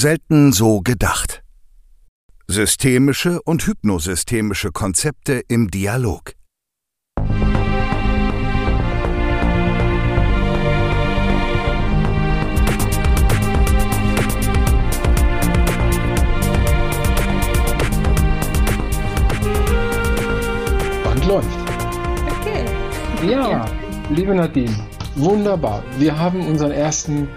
Selten 0.00 0.52
so 0.52 0.80
gedacht. 0.80 1.42
Systemische 2.46 3.42
und 3.42 3.66
hypnosystemische 3.66 4.70
Konzepte 4.70 5.42
im 5.48 5.72
Dialog. 5.72 6.34
Band 21.02 21.26
läuft. 21.26 21.48
Okay. 22.40 22.64
Ja, 23.28 23.64
liebe 24.10 24.32
Nadine, 24.32 24.78
wunderbar. 25.16 25.82
Wir 25.98 26.16
haben 26.16 26.46
unseren 26.46 26.70
ersten 26.70 27.28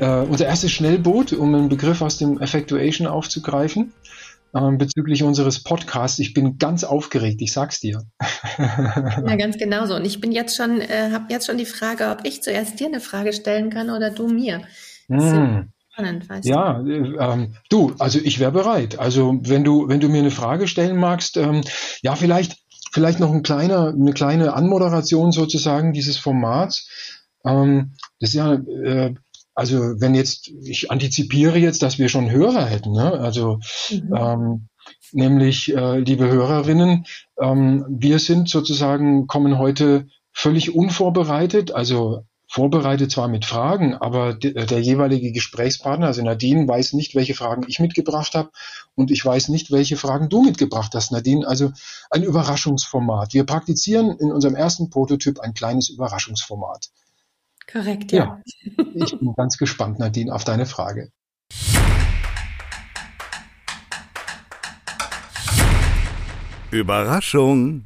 äh, 0.00 0.20
unser 0.22 0.46
erstes 0.46 0.72
Schnellboot, 0.72 1.32
um 1.32 1.54
einen 1.54 1.68
Begriff 1.68 2.02
aus 2.02 2.18
dem 2.18 2.40
Effectuation 2.40 3.06
aufzugreifen, 3.06 3.92
äh, 4.52 4.72
bezüglich 4.72 5.22
unseres 5.22 5.62
Podcasts. 5.62 6.18
Ich 6.18 6.34
bin 6.34 6.58
ganz 6.58 6.84
aufgeregt, 6.84 7.40
ich 7.40 7.52
sag's 7.52 7.80
dir. 7.80 8.02
ja, 8.58 9.36
ganz 9.36 9.58
genauso. 9.58 9.94
Und 9.94 10.04
ich 10.04 10.20
bin 10.20 10.32
jetzt 10.32 10.56
schon, 10.56 10.80
äh, 10.80 11.10
habe 11.12 11.26
jetzt 11.28 11.46
schon 11.46 11.58
die 11.58 11.66
Frage, 11.66 12.10
ob 12.10 12.24
ich 12.24 12.42
zuerst 12.42 12.80
dir 12.80 12.86
eine 12.86 13.00
Frage 13.00 13.32
stellen 13.32 13.70
kann 13.70 13.90
oder 13.90 14.10
du 14.10 14.28
mir. 14.28 14.62
Spannend, 16.00 16.28
weißt 16.28 16.46
ja, 16.46 16.74
du. 16.74 16.90
Äh, 16.90 17.16
ähm, 17.18 17.54
du, 17.68 17.94
also 17.98 18.18
ich 18.22 18.38
wäre 18.38 18.52
bereit. 18.52 18.98
Also 18.98 19.38
wenn 19.42 19.64
du, 19.64 19.88
wenn 19.88 20.00
du 20.00 20.08
mir 20.08 20.20
eine 20.20 20.30
Frage 20.30 20.66
stellen 20.66 20.96
magst, 20.96 21.36
ähm, 21.36 21.62
ja, 22.02 22.16
vielleicht, 22.16 22.58
vielleicht 22.92 23.20
noch 23.20 23.32
ein 23.32 23.42
kleiner, 23.42 23.88
eine 23.88 24.12
kleine 24.12 24.54
Anmoderation 24.54 25.32
sozusagen 25.32 25.92
dieses 25.92 26.16
Formats. 26.16 26.88
Ähm, 27.44 27.94
das 28.18 28.30
ist 28.30 28.34
ja, 28.34 28.54
äh, 28.54 29.14
also 29.54 30.00
wenn 30.00 30.14
jetzt, 30.14 30.48
ich 30.62 30.90
antizipiere 30.90 31.58
jetzt, 31.58 31.82
dass 31.82 31.98
wir 31.98 32.08
schon 32.08 32.30
Hörer 32.30 32.66
hätten, 32.66 32.92
ne? 32.92 33.12
also 33.12 33.58
mhm. 33.90 34.14
ähm, 34.16 34.68
nämlich, 35.12 35.74
äh, 35.74 35.98
liebe 35.98 36.28
Hörerinnen, 36.28 37.04
ähm, 37.40 37.84
wir 37.88 38.18
sind 38.18 38.48
sozusagen, 38.48 39.26
kommen 39.26 39.58
heute 39.58 40.06
völlig 40.32 40.74
unvorbereitet, 40.74 41.72
also 41.72 42.24
vorbereitet 42.50 43.12
zwar 43.12 43.28
mit 43.28 43.44
Fragen, 43.44 43.94
aber 43.94 44.34
de, 44.34 44.66
der 44.66 44.80
jeweilige 44.80 45.30
Gesprächspartner, 45.30 46.08
also 46.08 46.22
Nadine, 46.22 46.66
weiß 46.66 46.94
nicht, 46.94 47.14
welche 47.14 47.34
Fragen 47.34 47.64
ich 47.68 47.78
mitgebracht 47.78 48.34
habe 48.34 48.50
und 48.96 49.12
ich 49.12 49.24
weiß 49.24 49.48
nicht, 49.50 49.70
welche 49.70 49.96
Fragen 49.96 50.28
du 50.28 50.42
mitgebracht 50.42 50.92
hast, 50.94 51.12
Nadine. 51.12 51.46
Also 51.46 51.70
ein 52.10 52.24
Überraschungsformat. 52.24 53.34
Wir 53.34 53.44
praktizieren 53.44 54.16
in 54.18 54.32
unserem 54.32 54.56
ersten 54.56 54.90
Prototyp 54.90 55.38
ein 55.38 55.54
kleines 55.54 55.90
Überraschungsformat. 55.90 56.90
Korrekt, 57.72 58.12
ja. 58.12 58.18
ja. 58.24 58.42
Ich 58.94 59.18
bin 59.18 59.34
ganz 59.36 59.56
gespannt, 59.56 59.98
Nadine, 59.98 60.34
auf 60.34 60.44
deine 60.44 60.66
Frage. 60.66 61.10
Überraschung. 66.70 67.84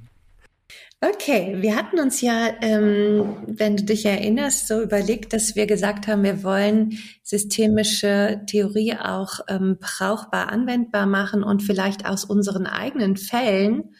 Okay, 1.01 1.57
wir 1.61 1.77
hatten 1.77 2.01
uns 2.01 2.23
ja, 2.23 2.49
ähm, 2.63 3.37
wenn 3.47 3.77
du 3.77 3.85
dich 3.85 4.07
erinnerst, 4.07 4.69
so 4.69 4.81
überlegt, 4.81 5.35
dass 5.35 5.55
wir 5.55 5.67
gesagt 5.67 6.07
haben, 6.07 6.23
wir 6.23 6.43
wollen 6.43 6.99
systemische 7.23 8.43
Theorie 8.47 8.95
auch 8.95 9.41
ähm, 9.49 9.77
brauchbar 9.79 10.51
anwendbar 10.51 11.05
machen 11.05 11.43
und 11.43 11.63
vielleicht 11.63 12.07
aus 12.07 12.25
unseren 12.25 12.67
eigenen 12.67 13.19
Fällen 13.19 13.95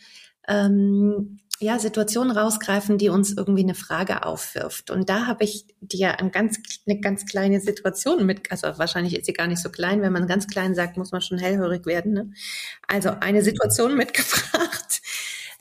ähm, 0.49 1.41
ja, 1.61 1.79
Situationen 1.79 2.37
rausgreifen, 2.37 2.99
die 2.99 3.09
uns 3.09 3.33
irgendwie 3.37 3.63
eine 3.63 3.75
Frage 3.75 4.27
aufwirft. 4.27 4.91
Und 4.91 5.09
da 5.09 5.27
habe 5.27 5.45
ich 5.45 5.67
dir 5.81 6.19
ein 6.19 6.33
ganz, 6.33 6.59
eine 6.87 7.01
ganz 7.01 7.27
kleine 7.27 7.61
Situation 7.61 8.27
mit, 8.27 8.51
also 8.51 8.67
wahrscheinlich 8.77 9.17
ist 9.17 9.27
sie 9.27 9.33
gar 9.33 9.47
nicht 9.47 9.63
so 9.63 9.71
klein, 9.71 10.03
wenn 10.03 10.13
man 10.13 10.27
ganz 10.27 10.49
klein 10.49 10.75
sagt, 10.75 10.97
muss 10.97 11.13
man 11.13 11.21
schon 11.21 11.39
hellhörig 11.39 11.87
werden. 11.87 12.13
Ne? 12.13 12.31
Also 12.89 13.11
eine 13.21 13.43
Situation 13.43 13.97
mitgebracht, 13.97 15.01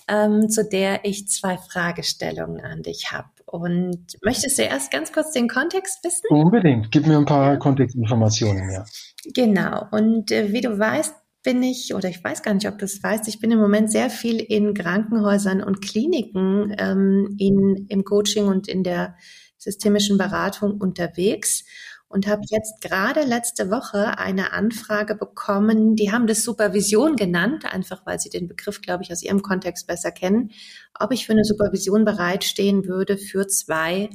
ähm, 0.08 0.50
zu 0.50 0.66
der 0.66 1.06
ich 1.06 1.28
zwei 1.28 1.58
Fragestellungen 1.58 2.62
an 2.62 2.82
dich 2.82 3.12
habe. 3.12 3.30
Und 3.46 4.18
möchtest 4.24 4.58
du 4.58 4.64
erst 4.64 4.92
ganz 4.92 5.14
kurz 5.14 5.32
den 5.32 5.48
Kontext 5.48 6.04
wissen? 6.04 6.26
Unbedingt. 6.30 6.92
Gib 6.92 7.06
mir 7.06 7.18
ein 7.18 7.26
paar 7.26 7.58
Kontextinformationen, 7.60 8.72
ja. 8.72 8.84
Genau. 9.26 9.86
Und 9.92 10.32
äh, 10.32 10.52
wie 10.52 10.62
du 10.62 10.78
weißt, 10.78 11.14
bin 11.44 11.62
ich, 11.62 11.94
oder 11.94 12.10
ich 12.10 12.24
weiß 12.24 12.42
gar 12.42 12.54
nicht, 12.54 12.68
ob 12.68 12.80
du 12.80 12.86
es 12.86 13.04
weißt, 13.04 13.28
ich 13.28 13.40
bin 13.40 13.52
im 13.52 13.60
Moment 13.60 13.92
sehr 13.92 14.10
viel 14.10 14.40
in 14.40 14.74
Krankenhäusern 14.74 15.62
und 15.62 15.82
Kliniken 15.82 16.74
ähm, 16.78 17.36
in, 17.38 17.86
im 17.90 18.04
Coaching 18.04 18.46
und 18.46 18.68
in 18.68 18.84
der 18.84 19.16
systemischen 19.58 20.18
Beratung 20.18 20.80
unterwegs 20.80 21.64
und 22.08 22.28
habe 22.28 22.44
jetzt 22.50 22.80
gerade 22.82 23.24
letzte 23.24 23.72
Woche 23.72 24.20
eine 24.20 24.54
Anfrage 24.54 25.16
bekommen, 25.16 25.96
die 25.96 26.12
haben 26.12 26.28
das 26.28 26.44
Supervision 26.44 27.16
genannt, 27.16 27.66
einfach 27.66 28.06
weil 28.06 28.20
sie 28.20 28.30
den 28.30 28.48
Begriff, 28.48 28.82
glaube 28.82 29.04
ich, 29.04 29.12
aus 29.12 29.24
ihrem 29.24 29.42
Kontext 29.42 29.88
besser 29.88 30.12
kennen, 30.12 30.52
ob 30.98 31.12
ich 31.12 31.26
für 31.26 31.34
eine 31.34 31.44
Supervision 31.44 32.06
bereitstehen 32.06 32.86
würde 32.86 33.18
für 33.18 33.48
zwei 33.48 34.10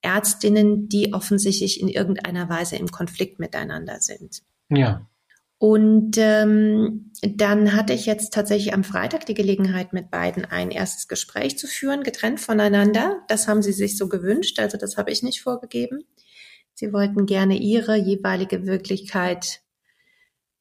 Ärztinnen, 0.00 0.88
die 0.88 1.12
offensichtlich 1.12 1.80
in 1.80 1.88
irgendeiner 1.88 2.48
Weise 2.48 2.76
im 2.76 2.88
Konflikt 2.88 3.38
miteinander 3.38 4.00
sind. 4.00 4.42
Ja. 4.70 5.06
Und 5.62 6.16
ähm, 6.18 7.12
dann 7.22 7.76
hatte 7.76 7.92
ich 7.92 8.04
jetzt 8.04 8.32
tatsächlich 8.32 8.74
am 8.74 8.82
Freitag 8.82 9.26
die 9.26 9.34
Gelegenheit, 9.34 9.92
mit 9.92 10.10
beiden 10.10 10.44
ein 10.44 10.72
erstes 10.72 11.06
Gespräch 11.06 11.56
zu 11.56 11.68
führen, 11.68 12.02
getrennt 12.02 12.40
voneinander. 12.40 13.22
Das 13.28 13.46
haben 13.46 13.62
sie 13.62 13.70
sich 13.70 13.96
so 13.96 14.08
gewünscht, 14.08 14.58
also 14.58 14.76
das 14.76 14.96
habe 14.96 15.12
ich 15.12 15.22
nicht 15.22 15.40
vorgegeben. 15.40 16.02
Sie 16.74 16.92
wollten 16.92 17.26
gerne 17.26 17.56
ihre 17.58 17.94
jeweilige 17.94 18.66
Wirklichkeit 18.66 19.60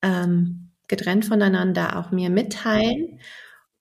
ähm, 0.04 0.70
getrennt 0.88 1.26
voneinander 1.26 1.98
auch 1.98 2.12
mir 2.12 2.30
mitteilen. 2.30 3.22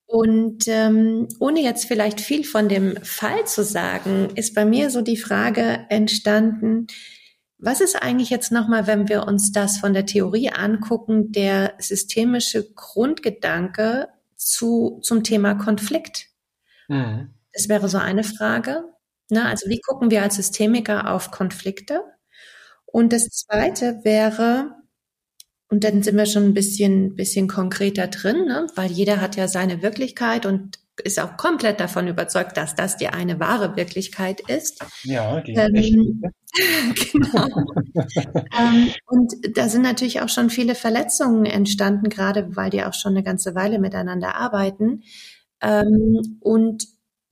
Und 0.06 0.68
ähm, 0.68 1.28
ohne 1.38 1.60
jetzt 1.60 1.84
vielleicht 1.84 2.22
viel 2.22 2.44
von 2.44 2.70
dem 2.70 2.96
Fall 3.02 3.46
zu 3.46 3.62
sagen, 3.62 4.30
ist 4.36 4.54
bei 4.54 4.64
mir 4.64 4.88
so 4.88 5.02
die 5.02 5.18
Frage 5.18 5.84
entstanden, 5.90 6.86
was 7.60 7.80
ist 7.80 8.02
eigentlich 8.02 8.30
jetzt 8.30 8.52
nochmal, 8.52 8.86
wenn 8.86 9.08
wir 9.08 9.26
uns 9.26 9.52
das 9.52 9.78
von 9.78 9.92
der 9.92 10.06
Theorie 10.06 10.50
angucken, 10.50 11.32
der 11.32 11.74
systemische 11.78 12.72
Grundgedanke 12.72 14.08
zu, 14.36 15.00
zum 15.02 15.24
Thema 15.24 15.54
Konflikt? 15.54 16.28
Mhm. 16.88 17.34
Das 17.52 17.68
wäre 17.68 17.88
so 17.88 17.98
eine 17.98 18.24
Frage. 18.24 18.84
Na, 19.28 19.48
also 19.48 19.68
wie 19.68 19.80
gucken 19.80 20.10
wir 20.10 20.22
als 20.22 20.36
Systemiker 20.36 21.12
auf 21.12 21.30
Konflikte? 21.30 22.02
Und 22.86 23.12
das 23.12 23.28
zweite 23.28 24.00
wäre, 24.02 24.74
und 25.68 25.84
dann 25.84 26.02
sind 26.02 26.16
wir 26.16 26.26
schon 26.26 26.44
ein 26.44 26.54
bisschen, 26.54 27.14
bisschen 27.14 27.46
konkreter 27.46 28.08
drin, 28.08 28.46
ne? 28.46 28.66
weil 28.74 28.90
jeder 28.90 29.20
hat 29.20 29.36
ja 29.36 29.46
seine 29.46 29.82
Wirklichkeit 29.82 30.46
und 30.46 30.80
ist 31.04 31.20
auch 31.20 31.36
komplett 31.36 31.80
davon 31.80 32.08
überzeugt, 32.08 32.56
dass 32.56 32.74
das 32.74 32.96
die 32.96 33.08
eine 33.08 33.40
wahre 33.40 33.76
Wirklichkeit 33.76 34.40
ist. 34.40 34.84
Ja, 35.02 35.40
die 35.40 35.52
ähm, 35.54 36.22
genau. 37.12 37.46
ähm, 38.58 38.92
und 39.06 39.34
da 39.56 39.68
sind 39.68 39.82
natürlich 39.82 40.20
auch 40.20 40.28
schon 40.28 40.50
viele 40.50 40.74
Verletzungen 40.74 41.46
entstanden, 41.46 42.08
gerade 42.08 42.56
weil 42.56 42.70
die 42.70 42.84
auch 42.84 42.94
schon 42.94 43.12
eine 43.12 43.22
ganze 43.22 43.54
Weile 43.54 43.78
miteinander 43.78 44.34
arbeiten. 44.34 45.02
Ähm, 45.60 46.38
und 46.40 46.86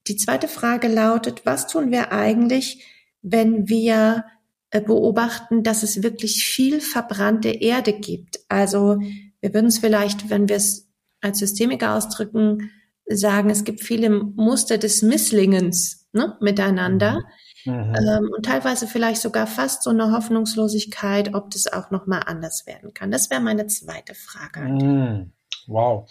die 0.06 0.16
zweite 0.16 0.48
Frage 0.48 0.88
lautet, 0.88 1.44
was 1.44 1.66
tun 1.66 1.90
wir 1.90 2.12
eigentlich, 2.12 2.84
wenn 3.22 3.68
wir 3.68 4.24
äh, 4.70 4.80
beobachten, 4.80 5.62
dass 5.62 5.82
es 5.82 6.02
wirklich 6.02 6.44
viel 6.44 6.80
verbrannte 6.80 7.48
Erde 7.48 7.92
gibt? 7.92 8.40
Also 8.48 8.98
wir 9.40 9.54
würden 9.54 9.66
es 9.66 9.78
vielleicht, 9.78 10.30
wenn 10.30 10.48
wir 10.48 10.56
es 10.56 10.88
als 11.20 11.38
Systemiker 11.38 11.94
ausdrücken, 11.94 12.70
sagen, 13.08 13.50
es 13.50 13.64
gibt 13.64 13.80
viele 13.82 14.10
Muster 14.10 14.78
des 14.78 15.02
Misslingens 15.02 16.06
ne, 16.12 16.36
miteinander. 16.40 17.20
Mhm. 17.64 17.72
mhm. 17.72 17.94
Ähm, 17.94 18.30
und 18.36 18.46
teilweise 18.46 18.86
vielleicht 18.86 19.20
sogar 19.20 19.46
fast 19.46 19.82
so 19.82 19.90
eine 19.90 20.12
Hoffnungslosigkeit, 20.12 21.34
ob 21.34 21.50
das 21.50 21.66
auch 21.66 21.90
nochmal 21.90 22.22
anders 22.26 22.66
werden 22.66 22.94
kann. 22.94 23.10
Das 23.10 23.30
wäre 23.30 23.40
meine 23.40 23.66
zweite 23.66 24.14
Frage. 24.14 24.60
Mhm. 24.60 25.32
Wow. 25.66 26.10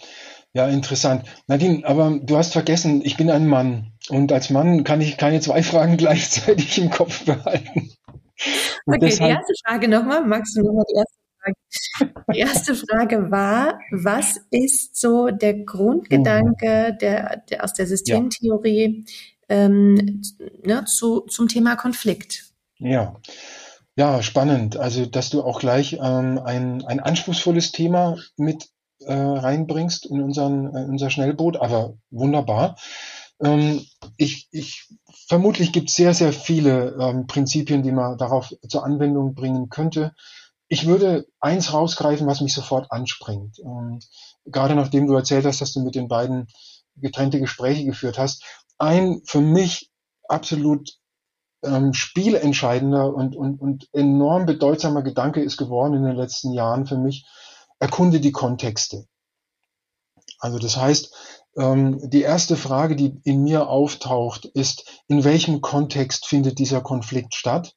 Ja, 0.52 0.68
interessant. 0.68 1.24
Nadine, 1.48 1.84
aber 1.84 2.18
du 2.22 2.36
hast 2.36 2.52
vergessen, 2.52 3.02
ich 3.04 3.16
bin 3.16 3.28
ein 3.30 3.46
Mann. 3.46 3.92
Und 4.08 4.32
als 4.32 4.50
Mann 4.50 4.84
kann 4.84 5.00
ich 5.00 5.16
keine 5.16 5.40
zwei 5.40 5.62
Fragen 5.62 5.96
gleichzeitig 5.96 6.78
im 6.78 6.90
Kopf 6.90 7.24
behalten. 7.24 7.90
Und 8.86 8.94
okay, 8.94 8.98
deshalb, 9.00 9.30
die 9.30 9.36
erste 9.36 9.52
Frage 9.66 9.88
nochmal. 9.88 10.24
Magst 10.24 10.56
du 10.56 10.62
nochmal 10.62 10.84
die 10.88 10.96
erste 10.96 11.18
die 12.32 12.38
erste 12.38 12.74
Frage 12.74 13.30
war, 13.30 13.80
was 13.90 14.40
ist 14.50 14.96
so 14.96 15.28
der 15.30 15.54
Grundgedanke 15.54 16.96
der, 17.00 17.42
der 17.48 17.64
aus 17.64 17.72
der 17.72 17.86
Systemtheorie 17.86 19.04
ähm, 19.48 20.22
ne, 20.64 20.84
zu, 20.86 21.20
zum 21.20 21.48
Thema 21.48 21.76
Konflikt? 21.76 22.52
Ja. 22.78 23.16
Ja, 23.96 24.22
spannend. 24.22 24.76
Also, 24.76 25.06
dass 25.06 25.30
du 25.30 25.42
auch 25.42 25.58
gleich 25.58 25.94
ähm, 25.94 26.38
ein, 26.44 26.84
ein 26.84 27.00
anspruchsvolles 27.00 27.72
Thema 27.72 28.16
mit 28.36 28.68
äh, 29.00 29.12
reinbringst 29.12 30.06
in, 30.06 30.22
unseren, 30.22 30.66
äh, 30.74 30.84
unser 30.88 31.10
Schnellboot, 31.10 31.56
aber 31.56 31.94
wunderbar. 32.10 32.76
Ähm, 33.42 33.80
ich, 34.16 34.48
ich, 34.52 34.88
vermutlich 35.28 35.72
gibt 35.72 35.88
es 35.88 35.96
sehr, 35.96 36.14
sehr 36.14 36.32
viele 36.32 36.96
ähm, 37.00 37.26
Prinzipien, 37.26 37.82
die 37.82 37.92
man 37.92 38.18
darauf 38.18 38.52
zur 38.68 38.84
Anwendung 38.84 39.34
bringen 39.34 39.68
könnte. 39.68 40.14
Ich 40.68 40.86
würde 40.86 41.26
eins 41.40 41.72
rausgreifen, 41.72 42.26
was 42.26 42.40
mich 42.40 42.52
sofort 42.52 42.92
anspringt. 42.92 43.58
Ähm, 43.60 44.00
gerade 44.44 44.74
nachdem 44.74 45.06
du 45.06 45.14
erzählt 45.14 45.46
hast, 45.46 45.60
dass 45.60 45.72
du 45.72 45.80
mit 45.80 45.94
den 45.94 46.08
beiden 46.08 46.48
getrennte 46.96 47.40
Gespräche 47.40 47.84
geführt 47.84 48.18
hast. 48.18 48.44
Ein 48.78 49.22
für 49.24 49.40
mich 49.40 49.90
absolut 50.28 50.98
ähm, 51.64 51.92
spielentscheidender 51.92 53.12
und, 53.12 53.34
und, 53.34 53.60
und 53.60 53.88
enorm 53.92 54.46
bedeutsamer 54.46 55.02
Gedanke 55.02 55.42
ist 55.42 55.56
geworden 55.56 55.94
in 55.94 56.04
den 56.04 56.16
letzten 56.16 56.52
Jahren 56.52 56.86
für 56.86 56.98
mich, 56.98 57.26
erkunde 57.78 58.20
die 58.20 58.32
Kontexte. 58.32 59.06
Also 60.38 60.58
das 60.58 60.76
heißt, 60.76 61.14
ähm, 61.56 61.98
die 62.10 62.22
erste 62.22 62.56
Frage, 62.56 62.94
die 62.94 63.20
in 63.24 63.42
mir 63.42 63.68
auftaucht, 63.68 64.44
ist, 64.44 65.02
in 65.08 65.24
welchem 65.24 65.60
Kontext 65.60 66.26
findet 66.26 66.58
dieser 66.58 66.80
Konflikt 66.80 67.34
statt? 67.34 67.74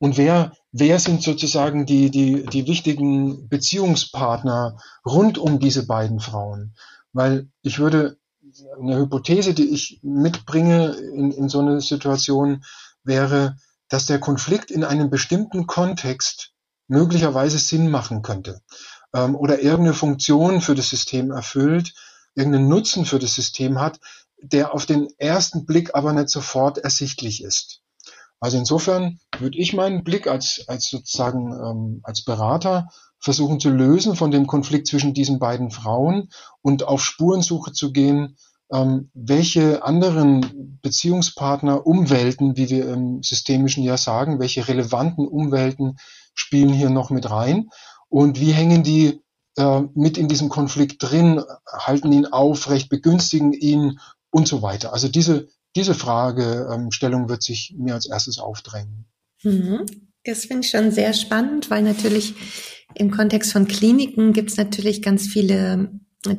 Und 0.00 0.16
wer, 0.16 0.52
wer 0.72 0.98
sind 0.98 1.22
sozusagen 1.22 1.84
die, 1.84 2.10
die, 2.10 2.46
die 2.46 2.66
wichtigen 2.66 3.50
Beziehungspartner 3.50 4.78
rund 5.04 5.36
um 5.36 5.58
diese 5.58 5.86
beiden 5.86 6.20
Frauen? 6.20 6.74
Weil 7.12 7.48
ich 7.60 7.78
würde, 7.78 8.16
eine 8.80 8.96
Hypothese, 8.96 9.52
die 9.52 9.68
ich 9.68 10.00
mitbringe 10.02 10.92
in, 10.92 11.32
in 11.32 11.48
so 11.50 11.60
eine 11.60 11.82
Situation, 11.82 12.64
wäre, 13.04 13.58
dass 13.90 14.06
der 14.06 14.18
Konflikt 14.18 14.70
in 14.70 14.84
einem 14.84 15.10
bestimmten 15.10 15.66
Kontext 15.66 16.52
möglicherweise 16.88 17.58
Sinn 17.58 17.90
machen 17.90 18.22
könnte 18.22 18.62
ähm, 19.12 19.36
oder 19.36 19.60
irgendeine 19.60 19.94
Funktion 19.94 20.62
für 20.62 20.74
das 20.74 20.88
System 20.88 21.30
erfüllt, 21.30 21.92
irgendeinen 22.34 22.68
Nutzen 22.68 23.04
für 23.04 23.18
das 23.18 23.34
System 23.34 23.78
hat, 23.78 24.00
der 24.40 24.72
auf 24.72 24.86
den 24.86 25.08
ersten 25.18 25.66
Blick 25.66 25.94
aber 25.94 26.14
nicht 26.14 26.30
sofort 26.30 26.78
ersichtlich 26.78 27.42
ist. 27.42 27.79
Also 28.40 28.56
insofern 28.56 29.20
würde 29.38 29.58
ich 29.58 29.74
meinen 29.74 30.02
Blick 30.02 30.26
als, 30.26 30.64
als 30.66 30.88
sozusagen 30.88 31.52
ähm, 31.52 32.00
als 32.02 32.24
Berater 32.24 32.88
versuchen 33.18 33.60
zu 33.60 33.68
lösen 33.70 34.16
von 34.16 34.30
dem 34.30 34.46
Konflikt 34.46 34.86
zwischen 34.86 35.12
diesen 35.12 35.38
beiden 35.38 35.70
Frauen 35.70 36.30
und 36.62 36.84
auf 36.84 37.04
Spurensuche 37.04 37.72
zu 37.72 37.92
gehen, 37.92 38.36
ähm, 38.72 39.10
welche 39.14 39.84
anderen 39.84 40.78
Beziehungspartner, 40.80 41.86
Umwelten, 41.86 42.56
wie 42.56 42.70
wir 42.70 42.88
im 42.88 43.22
systemischen 43.22 43.82
ja 43.82 43.96
sagen, 43.96 44.40
welche 44.40 44.66
relevanten 44.66 45.28
Umwelten 45.28 45.98
spielen 46.34 46.72
hier 46.72 46.90
noch 46.90 47.10
mit 47.10 47.30
rein 47.30 47.68
und 48.08 48.40
wie 48.40 48.52
hängen 48.52 48.82
die 48.82 49.22
äh, 49.56 49.82
mit 49.94 50.16
in 50.16 50.28
diesem 50.28 50.48
Konflikt 50.48 51.02
drin, 51.02 51.42
halten 51.66 52.12
ihn 52.12 52.26
aufrecht, 52.26 52.88
begünstigen 52.88 53.52
ihn 53.52 53.98
und 54.30 54.48
so 54.48 54.62
weiter. 54.62 54.92
Also 54.92 55.08
diese, 55.08 55.48
diese 55.76 55.94
Fragestellung 55.94 57.22
ähm, 57.22 57.28
wird 57.28 57.42
sich 57.42 57.74
mir 57.76 57.94
als 57.94 58.06
erstes 58.06 58.38
aufdrängen. 58.38 59.06
Mhm. 59.42 59.86
Das 60.24 60.44
finde 60.44 60.66
ich 60.66 60.70
schon 60.70 60.90
sehr 60.90 61.12
spannend, 61.12 61.70
weil 61.70 61.82
natürlich 61.82 62.34
im 62.94 63.10
Kontext 63.10 63.52
von 63.52 63.68
Kliniken 63.68 64.32
gibt 64.32 64.50
es 64.50 64.56
natürlich 64.56 65.00
ganz 65.00 65.26
viele 65.26 65.90
äh, 66.26 66.36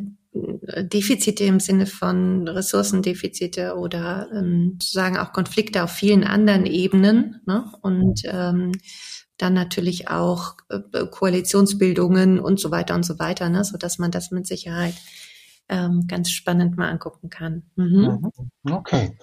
Defizite 0.84 1.44
im 1.46 1.60
Sinne 1.60 1.88
von 1.88 2.48
Ressourcendefizite 2.48 3.76
oder 3.76 4.30
ähm, 4.34 4.78
sozusagen 4.80 5.18
auch 5.18 5.34
Konflikte 5.34 5.84
auf 5.84 5.92
vielen 5.92 6.24
anderen 6.24 6.66
Ebenen. 6.66 7.42
Ne? 7.46 7.72
Und 7.82 8.22
ähm, 8.26 8.72
dann 9.38 9.54
natürlich 9.54 10.10
auch 10.10 10.56
äh, 10.70 11.06
Koalitionsbildungen 11.08 12.40
und 12.40 12.60
so 12.60 12.72
weiter 12.72 12.96
und 12.96 13.04
so 13.04 13.18
weiter, 13.18 13.50
ne? 13.50 13.64
so 13.64 13.78
dass 13.78 13.98
man 13.98 14.12
das 14.12 14.32
mit 14.32 14.46
Sicherheit 14.46 14.94
ähm, 15.72 16.06
ganz 16.08 16.30
spannend 16.30 16.78
mal 16.78 16.90
angucken 16.90 17.30
kann. 17.30 17.64
Mhm. 17.76 18.32
mhm. 18.64 18.74
Okay. 18.74 19.18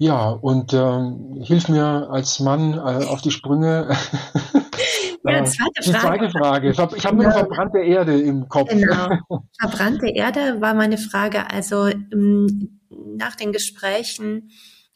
Ja, 0.00 0.30
und 0.30 0.72
ähm, 0.74 1.40
hilf 1.42 1.68
mir 1.68 2.08
als 2.08 2.38
Mann 2.38 2.74
äh, 2.74 3.04
auf 3.06 3.20
die 3.20 3.32
Sprünge. 3.32 3.88
ja, 5.24 5.44
zweite 5.44 5.82
die 5.84 5.90
Frage. 5.90 6.30
zweite 6.30 6.30
Frage. 6.30 6.70
Ich 6.70 7.04
habe 7.04 7.16
nur 7.16 7.32
verbrannte 7.32 7.78
Erde 7.80 8.20
im 8.20 8.48
Kopf. 8.48 8.68
Genau. 8.68 9.08
Verbrannte 9.60 10.06
Erde 10.06 10.60
war 10.60 10.74
meine 10.74 10.98
Frage. 10.98 11.50
Also 11.50 11.88
ähm, 11.88 12.80
nach 12.90 13.34
den 13.34 13.52
Gesprächen 13.52 14.50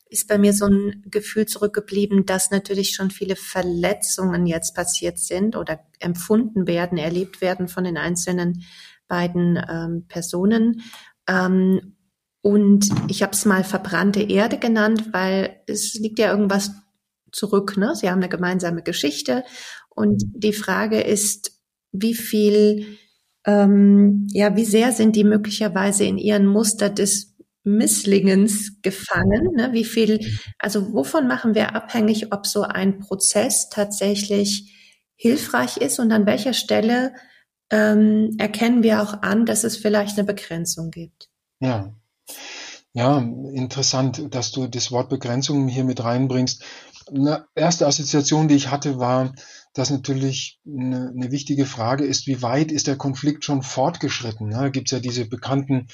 ist 0.08 0.28
bei 0.28 0.38
mir 0.38 0.52
so 0.52 0.66
ein 0.66 1.02
Gefühl 1.10 1.46
zurückgeblieben, 1.46 2.24
dass 2.24 2.52
natürlich 2.52 2.94
schon 2.94 3.10
viele 3.10 3.34
Verletzungen 3.34 4.46
jetzt 4.46 4.76
passiert 4.76 5.18
sind 5.18 5.56
oder 5.56 5.80
empfunden 5.98 6.68
werden, 6.68 6.98
erlebt 6.98 7.40
werden 7.40 7.66
von 7.66 7.82
den 7.82 7.96
einzelnen 7.96 8.62
beiden 9.12 9.62
ähm, 9.68 10.06
Personen. 10.08 10.80
Ähm, 11.28 11.96
und 12.40 12.88
ich 13.08 13.22
habe 13.22 13.32
es 13.32 13.44
mal 13.44 13.62
verbrannte 13.62 14.22
Erde 14.22 14.56
genannt, 14.58 15.12
weil 15.12 15.60
es 15.66 15.92
liegt 15.94 16.18
ja 16.18 16.30
irgendwas 16.30 16.72
zurück. 17.30 17.76
Ne? 17.76 17.94
Sie 17.94 18.08
haben 18.08 18.20
eine 18.20 18.30
gemeinsame 18.30 18.82
Geschichte. 18.82 19.44
Und 19.90 20.22
die 20.34 20.54
Frage 20.54 21.02
ist, 21.02 21.60
wie 21.92 22.14
viel, 22.14 22.96
ähm, 23.44 24.28
ja, 24.30 24.56
wie 24.56 24.64
sehr 24.64 24.92
sind 24.92 25.14
die 25.14 25.24
möglicherweise 25.24 26.04
in 26.04 26.16
ihren 26.16 26.46
Muster 26.46 26.88
des 26.88 27.36
Misslingens 27.64 28.80
gefangen? 28.80 29.48
Ne? 29.54 29.74
Wie 29.74 29.84
viel, 29.84 30.20
also 30.58 30.94
wovon 30.94 31.28
machen 31.28 31.54
wir 31.54 31.76
abhängig, 31.76 32.32
ob 32.32 32.46
so 32.46 32.62
ein 32.62 32.98
Prozess 32.98 33.68
tatsächlich 33.68 34.74
hilfreich 35.16 35.76
ist 35.76 35.98
und 36.00 36.12
an 36.12 36.24
welcher 36.24 36.54
Stelle 36.54 37.12
ähm, 37.72 38.36
erkennen 38.38 38.82
wir 38.82 39.02
auch 39.02 39.22
an, 39.22 39.46
dass 39.46 39.64
es 39.64 39.76
vielleicht 39.76 40.18
eine 40.18 40.26
Begrenzung 40.26 40.90
gibt? 40.90 41.28
Ja. 41.58 41.92
Ja, 42.94 43.18
interessant, 43.18 44.34
dass 44.34 44.52
du 44.52 44.66
das 44.66 44.92
Wort 44.92 45.08
Begrenzung 45.08 45.66
hier 45.66 45.84
mit 45.84 46.04
reinbringst. 46.04 46.62
Eine 47.08 47.46
erste 47.54 47.86
Assoziation, 47.86 48.48
die 48.48 48.54
ich 48.54 48.70
hatte, 48.70 48.98
war, 48.98 49.34
dass 49.72 49.88
natürlich 49.88 50.60
eine, 50.66 51.08
eine 51.16 51.30
wichtige 51.30 51.64
Frage 51.64 52.04
ist, 52.04 52.26
wie 52.26 52.42
weit 52.42 52.70
ist 52.70 52.86
der 52.86 52.96
Konflikt 52.96 53.44
schon 53.44 53.62
fortgeschritten? 53.62 54.50
Da 54.50 54.68
gibt 54.68 54.88
es 54.88 54.92
ja 54.92 55.00
diese 55.00 55.24
bekannten 55.24 55.88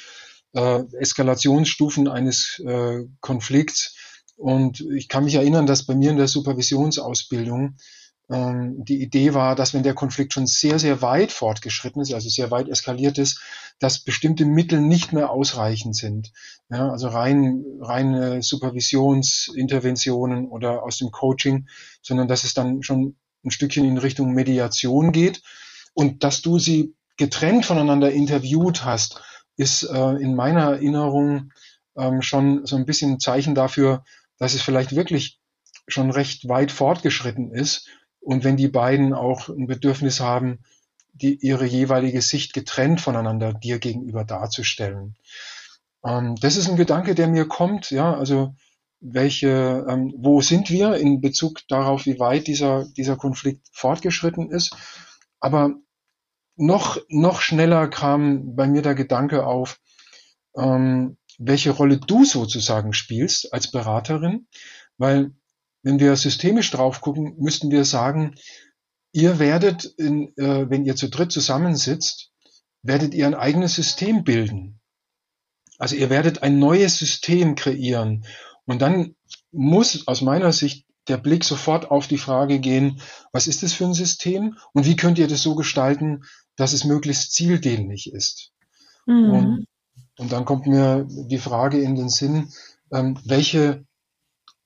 äh, 0.54 0.82
Eskalationsstufen 0.98 2.08
eines 2.08 2.60
äh, 2.66 3.04
Konflikts. 3.20 3.94
Und 4.36 4.80
ich 4.80 5.08
kann 5.08 5.24
mich 5.24 5.34
erinnern, 5.34 5.66
dass 5.66 5.86
bei 5.86 5.94
mir 5.94 6.10
in 6.10 6.16
der 6.16 6.28
Supervisionsausbildung 6.28 7.76
die 8.30 9.00
Idee 9.00 9.32
war, 9.32 9.56
dass 9.56 9.72
wenn 9.72 9.82
der 9.82 9.94
Konflikt 9.94 10.34
schon 10.34 10.46
sehr, 10.46 10.78
sehr 10.78 11.00
weit 11.00 11.32
fortgeschritten 11.32 12.02
ist, 12.02 12.12
also 12.12 12.28
sehr 12.28 12.50
weit 12.50 12.68
eskaliert 12.68 13.16
ist, 13.16 13.40
dass 13.78 14.04
bestimmte 14.04 14.44
Mittel 14.44 14.82
nicht 14.82 15.14
mehr 15.14 15.30
ausreichend 15.30 15.96
sind. 15.96 16.30
Ja, 16.68 16.90
also 16.90 17.08
rein, 17.08 17.64
reine 17.80 18.42
Supervisionsinterventionen 18.42 20.46
oder 20.46 20.82
aus 20.82 20.98
dem 20.98 21.10
Coaching, 21.10 21.68
sondern 22.02 22.28
dass 22.28 22.44
es 22.44 22.52
dann 22.52 22.82
schon 22.82 23.16
ein 23.44 23.50
Stückchen 23.50 23.86
in 23.86 23.96
Richtung 23.96 24.34
Mediation 24.34 25.12
geht 25.12 25.40
und 25.94 26.22
dass 26.22 26.42
du 26.42 26.58
sie 26.58 26.94
getrennt 27.16 27.64
voneinander 27.64 28.12
interviewt 28.12 28.84
hast 28.84 29.22
ist 29.56 29.82
äh, 29.82 30.22
in 30.22 30.34
meiner 30.34 30.72
Erinnerung 30.72 31.52
ähm, 31.96 32.22
schon 32.22 32.64
so 32.64 32.76
ein 32.76 32.86
bisschen 32.86 33.14
ein 33.14 33.20
Zeichen 33.20 33.54
dafür, 33.54 34.04
dass 34.38 34.54
es 34.54 34.62
vielleicht 34.62 34.94
wirklich 34.94 35.40
schon 35.88 36.10
recht 36.10 36.48
weit 36.48 36.70
fortgeschritten 36.70 37.50
ist. 37.50 37.88
Und 38.28 38.44
wenn 38.44 38.58
die 38.58 38.68
beiden 38.68 39.14
auch 39.14 39.48
ein 39.48 39.68
Bedürfnis 39.68 40.20
haben, 40.20 40.58
die, 41.14 41.38
ihre 41.40 41.64
jeweilige 41.64 42.20
Sicht 42.20 42.52
getrennt 42.52 43.00
voneinander 43.00 43.54
dir 43.54 43.78
gegenüber 43.78 44.22
darzustellen. 44.22 45.16
Ähm, 46.04 46.36
das 46.36 46.58
ist 46.58 46.68
ein 46.68 46.76
Gedanke, 46.76 47.14
der 47.14 47.26
mir 47.28 47.48
kommt, 47.48 47.90
ja, 47.90 48.14
also 48.14 48.54
welche, 49.00 49.86
ähm, 49.88 50.12
wo 50.18 50.42
sind 50.42 50.68
wir 50.68 50.96
in 50.96 51.22
Bezug 51.22 51.66
darauf, 51.68 52.04
wie 52.04 52.20
weit 52.20 52.48
dieser, 52.48 52.84
dieser 52.98 53.16
Konflikt 53.16 53.66
fortgeschritten 53.72 54.50
ist. 54.50 54.76
Aber 55.40 55.76
noch, 56.54 56.98
noch 57.08 57.40
schneller 57.40 57.88
kam 57.88 58.54
bei 58.54 58.66
mir 58.66 58.82
der 58.82 58.94
Gedanke 58.94 59.46
auf, 59.46 59.80
ähm, 60.54 61.16
welche 61.38 61.70
Rolle 61.70 61.96
du 61.96 62.26
sozusagen 62.26 62.92
spielst 62.92 63.54
als 63.54 63.70
Beraterin, 63.70 64.48
weil 64.98 65.32
wenn 65.82 66.00
wir 66.00 66.16
systemisch 66.16 66.70
drauf 66.70 67.00
gucken, 67.00 67.34
müssten 67.38 67.70
wir 67.70 67.84
sagen, 67.84 68.34
ihr 69.12 69.38
werdet, 69.38 69.84
in, 69.84 70.36
äh, 70.36 70.68
wenn 70.68 70.84
ihr 70.84 70.96
zu 70.96 71.08
dritt 71.08 71.32
zusammensitzt, 71.32 72.30
werdet 72.82 73.14
ihr 73.14 73.26
ein 73.26 73.34
eigenes 73.34 73.74
System 73.74 74.24
bilden. 74.24 74.80
Also 75.78 75.96
ihr 75.96 76.10
werdet 76.10 76.42
ein 76.42 76.58
neues 76.58 76.98
System 76.98 77.54
kreieren. 77.54 78.24
Und 78.66 78.82
dann 78.82 79.14
muss 79.52 80.06
aus 80.06 80.20
meiner 80.20 80.52
Sicht 80.52 80.86
der 81.08 81.16
Blick 81.16 81.44
sofort 81.44 81.90
auf 81.90 82.06
die 82.06 82.18
Frage 82.18 82.58
gehen, 82.58 83.00
was 83.32 83.46
ist 83.46 83.62
das 83.62 83.72
für 83.72 83.84
ein 83.84 83.94
System 83.94 84.56
und 84.72 84.84
wie 84.84 84.96
könnt 84.96 85.18
ihr 85.18 85.28
das 85.28 85.42
so 85.42 85.54
gestalten, 85.54 86.24
dass 86.56 86.72
es 86.72 86.84
möglichst 86.84 87.32
zieldienlich 87.32 88.12
ist. 88.12 88.52
Mhm. 89.06 89.30
Und, 89.30 89.66
und, 90.18 90.32
dann 90.32 90.44
kommt 90.44 90.66
mir 90.66 91.06
die 91.08 91.38
Frage 91.38 91.80
in 91.80 91.94
den 91.94 92.10
Sinn, 92.10 92.50
ähm, 92.92 93.18
welche 93.24 93.86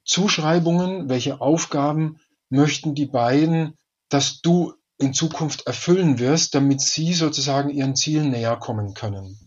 Zuschreibungen, 0.05 1.09
welche 1.09 1.41
Aufgaben 1.41 2.19
möchten 2.51 2.95
die 2.95 3.07
beiden, 3.07 3.77
dass 4.09 4.41
du 4.41 4.75
in 4.99 5.15
Zukunft 5.15 5.67
erfüllen 5.67 6.19
wirst, 6.19 6.55
damit 6.55 6.81
sie 6.81 7.13
sozusagen 7.15 7.71
ihren 7.71 7.97
Zielen 7.97 8.31
näher 8.31 8.57
kommen 8.57 8.95
können. 8.95 9.39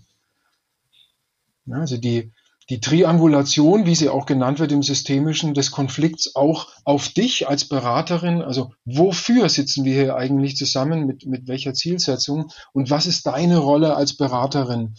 Also 1.69 1.97
die, 1.97 2.31
die 2.69 2.79
Triangulation, 2.79 3.85
wie 3.85 3.95
sie 3.95 4.09
auch 4.09 4.25
genannt 4.25 4.59
wird 4.59 4.71
im 4.71 4.83
Systemischen, 4.83 5.53
des 5.53 5.71
Konflikts 5.71 6.35
auch 6.35 6.69
auf 6.83 7.09
dich 7.09 7.47
als 7.47 7.65
Beraterin. 7.65 8.41
Also 8.41 8.73
wofür 8.85 9.49
sitzen 9.49 9.85
wir 9.85 9.93
hier 9.93 10.15
eigentlich 10.15 10.57
zusammen, 10.57 11.05
mit, 11.05 11.25
mit 11.25 11.47
welcher 11.47 11.73
Zielsetzung 11.73 12.51
und 12.73 12.89
was 12.89 13.05
ist 13.05 13.25
deine 13.25 13.57
Rolle 13.57 13.95
als 13.95 14.17
Beraterin, 14.17 14.95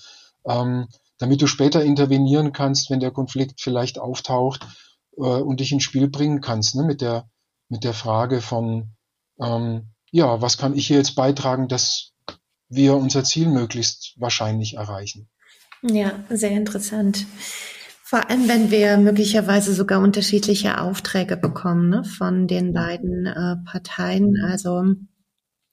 ähm, 0.46 0.86
damit 1.18 1.42
du 1.42 1.46
später 1.46 1.82
intervenieren 1.82 2.52
kannst, 2.52 2.90
wenn 2.90 3.00
der 3.00 3.10
Konflikt 3.10 3.60
vielleicht 3.60 3.98
auftaucht 3.98 4.66
äh, 5.16 5.20
und 5.20 5.60
dich 5.60 5.72
ins 5.72 5.84
Spiel 5.84 6.08
bringen 6.08 6.40
kannst, 6.40 6.74
ne, 6.74 6.84
mit 6.84 7.00
der, 7.00 7.28
mit 7.68 7.84
der 7.84 7.94
Frage 7.94 8.40
von, 8.40 8.94
ähm, 9.40 9.90
ja, 10.10 10.40
was 10.40 10.58
kann 10.58 10.76
ich 10.76 10.86
hier 10.86 10.96
jetzt 10.98 11.14
beitragen, 11.14 11.68
dass 11.68 12.12
wir 12.68 12.96
unser 12.96 13.24
Ziel 13.24 13.48
möglichst 13.48 14.14
wahrscheinlich 14.18 14.74
erreichen. 14.74 15.28
Ja, 15.82 16.12
sehr 16.30 16.50
interessant. 16.50 17.26
Vor 18.02 18.30
allem, 18.30 18.48
wenn 18.48 18.70
wir 18.70 18.98
möglicherweise 18.98 19.74
sogar 19.74 20.00
unterschiedliche 20.00 20.80
Aufträge 20.80 21.36
bekommen 21.36 21.90
ne, 21.90 22.04
von 22.04 22.46
den 22.46 22.72
beiden 22.72 23.26
äh, 23.26 23.56
Parteien. 23.64 24.36
Also 24.44 24.94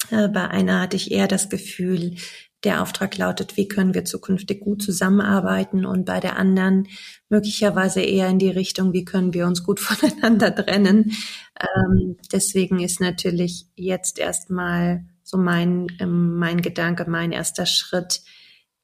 äh, 0.09 0.27
bei 0.29 0.47
einer 0.47 0.81
hatte 0.81 0.97
ich 0.97 1.11
eher 1.11 1.27
das 1.27 1.49
Gefühl, 1.49 2.15
der 2.63 2.81
Auftrag 2.81 3.17
lautet, 3.17 3.57
wie 3.57 3.67
können 3.67 3.93
wir 3.93 4.05
zukünftig 4.05 4.61
gut 4.61 4.81
zusammenarbeiten 4.81 5.85
und 5.85 6.05
bei 6.05 6.19
der 6.19 6.37
anderen 6.37 6.87
möglicherweise 7.29 8.01
eher 8.01 8.29
in 8.29 8.39
die 8.39 8.49
Richtung, 8.49 8.93
wie 8.93 9.05
können 9.05 9.33
wir 9.33 9.47
uns 9.47 9.63
gut 9.63 9.79
voneinander 9.79 10.55
trennen. 10.55 11.11
Ähm, 11.59 12.17
deswegen 12.31 12.79
ist 12.79 13.01
natürlich 13.01 13.67
jetzt 13.75 14.19
erstmal 14.19 15.05
so 15.23 15.37
mein, 15.37 15.87
ähm, 15.99 16.37
mein 16.37 16.61
Gedanke, 16.61 17.05
mein 17.09 17.31
erster 17.31 17.65
Schritt, 17.65 18.21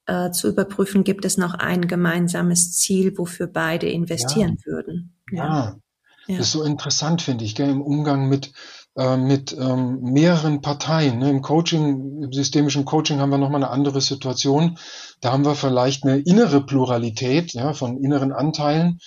äh, 0.09 0.31
zu 0.31 0.49
überprüfen, 0.49 1.03
gibt 1.03 1.23
es 1.23 1.37
noch 1.37 1.53
ein 1.53 1.87
gemeinsames 1.87 2.75
Ziel, 2.75 3.17
wofür 3.17 3.47
beide 3.47 3.87
investieren 3.87 4.57
ja. 4.59 4.71
würden. 4.71 5.15
Ja. 5.31 5.79
ja. 6.27 6.37
das 6.37 6.47
ist 6.47 6.51
so 6.53 6.63
interessant, 6.63 7.21
finde 7.21 7.45
ich, 7.45 7.53
gell, 7.53 7.69
im 7.69 7.81
Umgang 7.81 8.27
mit, 8.27 8.51
äh, 8.99 9.15
mit 9.15 9.55
ähm, 9.57 10.01
mehreren 10.01 10.59
Parteien. 10.59 11.19
Ne? 11.19 11.29
Im 11.29 11.41
Coaching, 11.41 12.21
im 12.21 12.33
systemischen 12.33 12.83
Coaching 12.83 13.19
haben 13.19 13.29
wir 13.29 13.37
nochmal 13.37 13.63
eine 13.63 13.71
andere 13.71 14.01
Situation. 14.01 14.77
Da 15.21 15.31
haben 15.31 15.45
wir 15.45 15.55
vielleicht 15.55 16.03
eine 16.03 16.17
innere 16.17 16.65
Pluralität 16.65 17.53
ja, 17.53 17.71
von 17.71 18.03
inneren 18.03 18.33
Anteilen. 18.33 18.99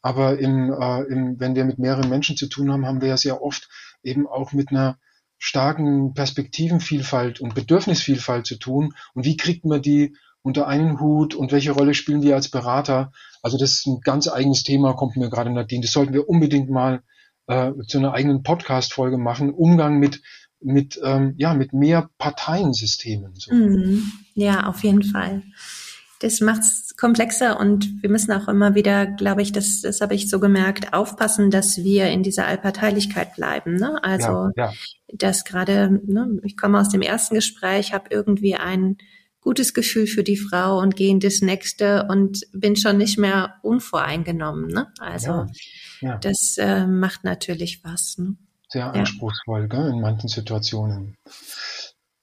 Aber 0.00 0.38
im, 0.38 0.72
äh, 0.72 1.02
im, 1.02 1.38
wenn 1.38 1.54
wir 1.54 1.66
mit 1.66 1.78
mehreren 1.78 2.08
Menschen 2.08 2.38
zu 2.38 2.46
tun 2.46 2.72
haben, 2.72 2.86
haben 2.86 3.02
wir 3.02 3.08
ja 3.08 3.18
sehr 3.18 3.42
oft 3.42 3.68
eben 4.02 4.26
auch 4.26 4.52
mit 4.52 4.70
einer 4.70 4.96
starken 5.36 6.14
Perspektivenvielfalt 6.14 7.38
und 7.38 7.54
Bedürfnisvielfalt 7.54 8.46
zu 8.46 8.56
tun. 8.58 8.94
Und 9.12 9.26
wie 9.26 9.36
kriegt 9.36 9.66
man 9.66 9.82
die 9.82 10.16
unter 10.40 10.66
einen 10.66 10.98
Hut 10.98 11.34
und 11.34 11.52
welche 11.52 11.72
Rolle 11.72 11.92
spielen 11.92 12.22
wir 12.22 12.36
als 12.36 12.48
Berater? 12.48 13.12
Also 13.42 13.58
das 13.58 13.72
ist 13.72 13.86
ein 13.86 14.00
ganz 14.00 14.28
eigenes 14.28 14.62
Thema, 14.62 14.94
kommt 14.94 15.16
mir 15.16 15.28
gerade 15.28 15.50
Nadine. 15.50 15.82
Das 15.82 15.92
sollten 15.92 16.14
wir 16.14 16.26
unbedingt 16.26 16.70
mal 16.70 17.02
äh, 17.46 17.72
zu 17.86 17.98
einer 17.98 18.12
eigenen 18.12 18.42
Podcast-Folge 18.42 19.18
machen. 19.18 19.50
Umgang 19.50 19.98
mit 19.98 20.22
mit 20.60 20.98
ähm, 21.04 21.34
ja 21.36 21.54
mit 21.54 21.72
mehr 21.72 22.10
Parteiensystemen. 22.18 23.34
So. 23.34 23.54
Mm, 23.54 24.10
ja, 24.34 24.66
auf 24.66 24.82
jeden 24.82 25.02
Fall. 25.02 25.42
Das 26.20 26.40
macht 26.40 26.60
es 26.60 26.96
komplexer 26.96 27.60
und 27.60 28.02
wir 28.02 28.08
müssen 28.08 28.32
auch 28.32 28.48
immer 28.48 28.74
wieder, 28.74 29.06
glaube 29.06 29.42
ich, 29.42 29.52
das, 29.52 29.82
das 29.82 30.00
habe 30.00 30.14
ich 30.14 30.30
so 30.30 30.40
gemerkt, 30.40 30.94
aufpassen, 30.94 31.50
dass 31.50 31.76
wir 31.76 32.06
in 32.08 32.22
dieser 32.22 32.46
Allparteilichkeit 32.46 33.34
bleiben. 33.36 33.74
Ne? 33.74 34.02
Also, 34.02 34.48
ja, 34.56 34.70
ja. 34.70 34.72
dass 35.12 35.44
gerade, 35.44 36.00
ne, 36.06 36.40
ich 36.42 36.56
komme 36.56 36.80
aus 36.80 36.88
dem 36.88 37.02
ersten 37.02 37.34
Gespräch, 37.34 37.92
habe 37.92 38.06
irgendwie 38.10 38.54
ein 38.54 38.96
gutes 39.42 39.74
Gefühl 39.74 40.06
für 40.06 40.24
die 40.24 40.38
Frau 40.38 40.80
und 40.80 40.96
gehe 40.96 41.10
in 41.10 41.20
das 41.20 41.42
nächste 41.42 42.06
und 42.08 42.40
bin 42.52 42.76
schon 42.76 42.96
nicht 42.96 43.18
mehr 43.18 43.56
unvoreingenommen. 43.62 44.68
Ne? 44.68 44.88
Also 44.98 45.30
ja, 45.30 45.46
ja. 46.00 46.18
das 46.18 46.56
äh, 46.58 46.86
macht 46.86 47.24
natürlich 47.24 47.84
was. 47.84 48.18
Ne? 48.18 48.36
Sehr 48.68 48.92
anspruchsvoll 48.92 49.68
gell, 49.68 49.90
in 49.90 50.00
manchen 50.00 50.28
Situationen. 50.28 51.16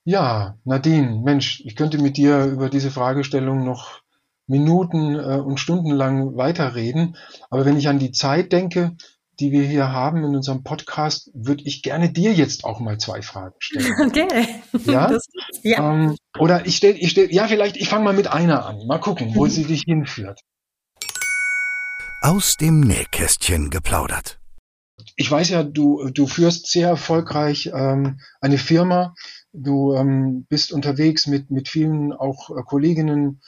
Ja, 0.05 0.57
Nadine, 0.65 1.21
Mensch, 1.23 1.61
ich 1.65 1.75
könnte 1.75 1.97
mit 1.97 2.17
dir 2.17 2.45
über 2.45 2.69
diese 2.69 2.91
Fragestellung 2.91 3.63
noch 3.63 4.01
Minuten 4.47 5.15
äh, 5.15 5.37
und 5.37 5.59
Stunden 5.59 5.91
lang 5.91 6.35
weiterreden. 6.35 7.15
Aber 7.49 7.65
wenn 7.65 7.77
ich 7.77 7.87
an 7.87 7.99
die 7.99 8.11
Zeit 8.11 8.51
denke, 8.51 8.97
die 9.39 9.51
wir 9.51 9.63
hier 9.63 9.91
haben 9.91 10.23
in 10.23 10.35
unserem 10.35 10.63
Podcast, 10.63 11.31
würde 11.33 11.63
ich 11.63 11.81
gerne 11.81 12.11
dir 12.11 12.33
jetzt 12.33 12.65
auch 12.65 12.79
mal 12.79 12.97
zwei 12.99 13.21
Fragen 13.21 13.55
stellen. 13.59 13.93
Okay. 14.07 14.47
Ja. 14.85 15.07
Das, 15.13 15.27
ja. 15.63 15.91
Ähm, 15.91 16.15
oder 16.39 16.65
ich 16.65 16.77
stelle, 16.77 16.95
ich 16.95 17.11
stell, 17.11 17.33
ja, 17.33 17.47
vielleicht, 17.47 17.77
ich 17.77 17.89
fange 17.89 18.03
mal 18.03 18.13
mit 18.13 18.27
einer 18.27 18.65
an. 18.65 18.85
Mal 18.85 18.99
gucken, 18.99 19.35
wo 19.35 19.47
sie 19.47 19.63
dich 19.65 19.83
hinführt. 19.85 20.41
Aus 22.23 22.55
dem 22.55 22.79
Nähkästchen 22.79 23.69
geplaudert. 23.69 24.39
Ich 25.17 25.29
weiß 25.29 25.49
ja, 25.49 25.61
du, 25.61 26.09
du 26.09 26.25
führst 26.25 26.67
sehr 26.67 26.87
erfolgreich 26.87 27.69
ähm, 27.75 28.21
eine 28.39 28.57
Firma. 28.57 29.13
Du 29.51 29.93
ähm, 29.93 30.45
bist 30.47 30.71
unterwegs 30.71 31.27
mit, 31.27 31.51
mit 31.51 31.67
vielen 31.67 32.13
auch 32.13 32.49
äh, 32.49 32.63
Kolleginnen 32.63 33.41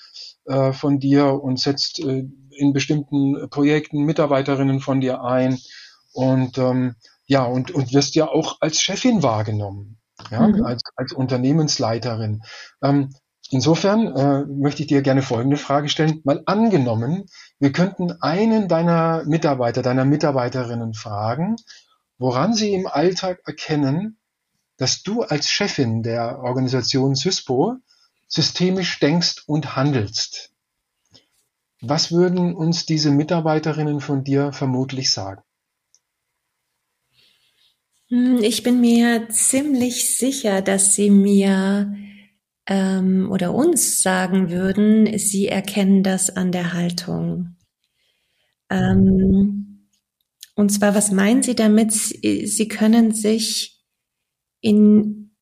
äh, 0.43 0.73
von 0.73 0.99
dir 0.99 1.41
und 1.41 1.57
setzt 1.57 2.01
äh, 2.01 2.25
in 2.49 2.73
bestimmten 2.73 3.49
Projekten 3.49 4.03
Mitarbeiterinnen 4.03 4.81
von 4.81 4.99
dir 4.99 5.23
ein 5.23 5.57
und 6.11 6.57
ähm, 6.57 6.95
ja 7.27 7.45
und 7.45 7.71
und 7.71 7.93
wirst 7.93 8.13
ja 8.15 8.27
auch 8.27 8.57
als 8.59 8.81
Chefin 8.81 9.23
wahrgenommen, 9.23 9.99
ja 10.31 10.49
mhm. 10.49 10.65
als 10.65 10.83
als 10.97 11.13
Unternehmensleiterin. 11.13 12.41
Ähm, 12.83 13.15
insofern 13.49 14.07
äh, 14.15 14.45
möchte 14.45 14.81
ich 14.81 14.87
dir 14.87 15.01
gerne 15.01 15.21
folgende 15.21 15.57
Frage 15.57 15.89
stellen: 15.89 16.21
Mal 16.23 16.43
angenommen, 16.45 17.25
wir 17.59 17.71
könnten 17.71 18.11
einen 18.21 18.67
deiner 18.67 19.23
Mitarbeiter, 19.25 19.81
deiner 19.81 20.05
Mitarbeiterinnen 20.05 20.93
fragen, 20.93 21.55
woran 22.17 22.53
sie 22.53 22.73
im 22.73 22.87
Alltag 22.87 23.41
erkennen, 23.45 24.17
dass 24.77 25.03
du 25.03 25.21
als 25.21 25.49
Chefin 25.49 26.03
der 26.03 26.39
Organisation 26.39 27.15
SYSPO 27.15 27.77
systemisch 28.27 28.99
denkst 28.99 29.43
und 29.47 29.75
handelst. 29.75 30.51
Was 31.81 32.11
würden 32.11 32.55
uns 32.55 32.85
diese 32.85 33.11
Mitarbeiterinnen 33.11 34.01
von 34.01 34.23
dir 34.23 34.51
vermutlich 34.51 35.11
sagen? 35.11 35.41
Hm, 38.09 38.37
ich 38.43 38.63
bin 38.63 38.81
mir 38.81 39.29
ziemlich 39.29 40.17
sicher, 40.17 40.61
dass 40.61 40.95
sie 40.95 41.09
mir 41.09 41.95
ähm, 42.67 43.29
oder 43.31 43.53
uns 43.53 44.01
sagen 44.01 44.49
würden, 44.49 45.17
sie 45.17 45.47
erkennen 45.47 46.03
das 46.03 46.35
an 46.35 46.51
der 46.51 46.73
Haltung. 46.73 47.55
Ähm, 48.69 49.89
und 50.55 50.69
zwar, 50.69 50.95
was 50.95 51.11
meinen 51.11 51.43
Sie 51.43 51.55
damit? 51.55 51.91
Sie 51.91 52.67
können 52.69 53.13
sich 53.13 53.83
in 54.61 55.35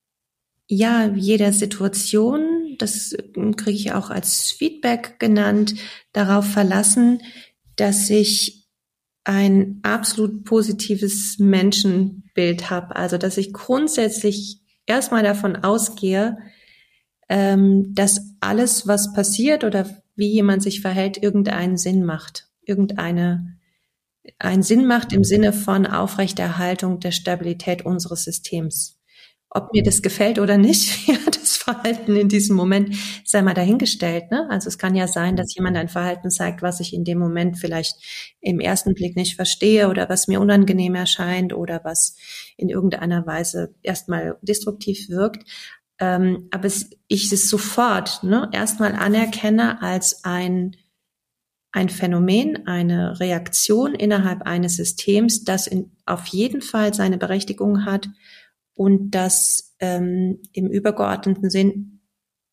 ja 0.67 1.07
jeder 1.13 1.53
Situation 1.53 2.63
das 2.77 3.15
kriege 3.57 3.77
ich 3.77 3.91
auch 3.93 4.09
als 4.09 4.51
Feedback 4.51 5.19
genannt, 5.19 5.75
darauf 6.11 6.45
verlassen, 6.45 7.21
dass 7.75 8.09
ich 8.09 8.67
ein 9.23 9.79
absolut 9.83 10.43
positives 10.43 11.39
Menschenbild 11.39 12.69
habe. 12.69 12.95
Also 12.95 13.17
dass 13.17 13.37
ich 13.37 13.53
grundsätzlich 13.53 14.61
erstmal 14.85 15.23
davon 15.23 15.55
ausgehe, 15.55 16.37
ähm, 17.29 17.93
dass 17.93 18.35
alles, 18.39 18.87
was 18.87 19.13
passiert 19.13 19.63
oder 19.63 19.89
wie 20.15 20.31
jemand 20.31 20.63
sich 20.63 20.81
verhält, 20.81 21.21
irgendeinen 21.21 21.77
Sinn 21.77 22.03
macht. 22.03 22.47
Irgendeine 22.61 23.57
einen 24.39 24.63
Sinn 24.63 24.85
macht 24.85 25.11
im 25.13 25.23
Sinne 25.23 25.53
von 25.53 25.85
Aufrechterhaltung 25.85 26.99
der 26.99 27.11
Stabilität 27.11 27.85
unseres 27.85 28.23
Systems. 28.23 28.99
Ob 29.55 29.71
mir 29.71 29.83
das 29.83 30.01
gefällt 30.01 30.39
oder 30.39 30.57
nicht, 30.57 31.07
ja, 31.07 31.17
das 31.25 31.57
Verhalten 31.57 32.15
in 32.15 32.29
diesem 32.29 32.55
Moment 32.55 32.95
sei 33.23 33.41
mal 33.41 33.53
dahingestellt. 33.53 34.31
Ne? 34.31 34.47
Also 34.49 34.67
es 34.67 34.77
kann 34.77 34.95
ja 34.95 35.07
sein, 35.07 35.35
dass 35.35 35.53
jemand 35.55 35.77
ein 35.77 35.89
Verhalten 35.89 36.31
zeigt, 36.31 36.61
was 36.61 36.79
ich 36.79 36.93
in 36.93 37.03
dem 37.03 37.19
Moment 37.19 37.59
vielleicht 37.59 37.95
im 38.41 38.59
ersten 38.59 38.95
Blick 38.95 39.15
nicht 39.15 39.35
verstehe 39.35 39.89
oder 39.89 40.09
was 40.09 40.27
mir 40.27 40.41
unangenehm 40.41 40.95
erscheint 40.95 41.53
oder 41.53 41.81
was 41.83 42.17
in 42.57 42.69
irgendeiner 42.69 43.27
Weise 43.27 43.75
erstmal 43.83 44.37
destruktiv 44.41 45.09
wirkt. 45.09 45.43
Ähm, 45.99 46.47
aber 46.51 46.65
es, 46.65 46.89
ich 47.07 47.31
es 47.31 47.49
sofort 47.49 48.23
ne, 48.23 48.49
erstmal 48.51 48.93
anerkenne 48.93 49.81
als 49.81 50.23
ein 50.23 50.75
ein 51.73 51.89
Phänomen, 51.89 52.67
eine 52.67 53.19
Reaktion 53.19 53.95
innerhalb 53.95 54.43
eines 54.43 54.75
Systems, 54.75 55.43
das 55.43 55.65
in, 55.65 55.91
auf 56.05 56.27
jeden 56.27 56.61
Fall 56.61 56.93
seine 56.93 57.17
Berechtigung 57.17 57.83
hat 57.83 58.09
und 58.75 59.11
das 59.11 59.75
ähm, 59.79 60.39
im 60.53 60.67
übergeordneten 60.67 61.49
Sinn 61.49 62.01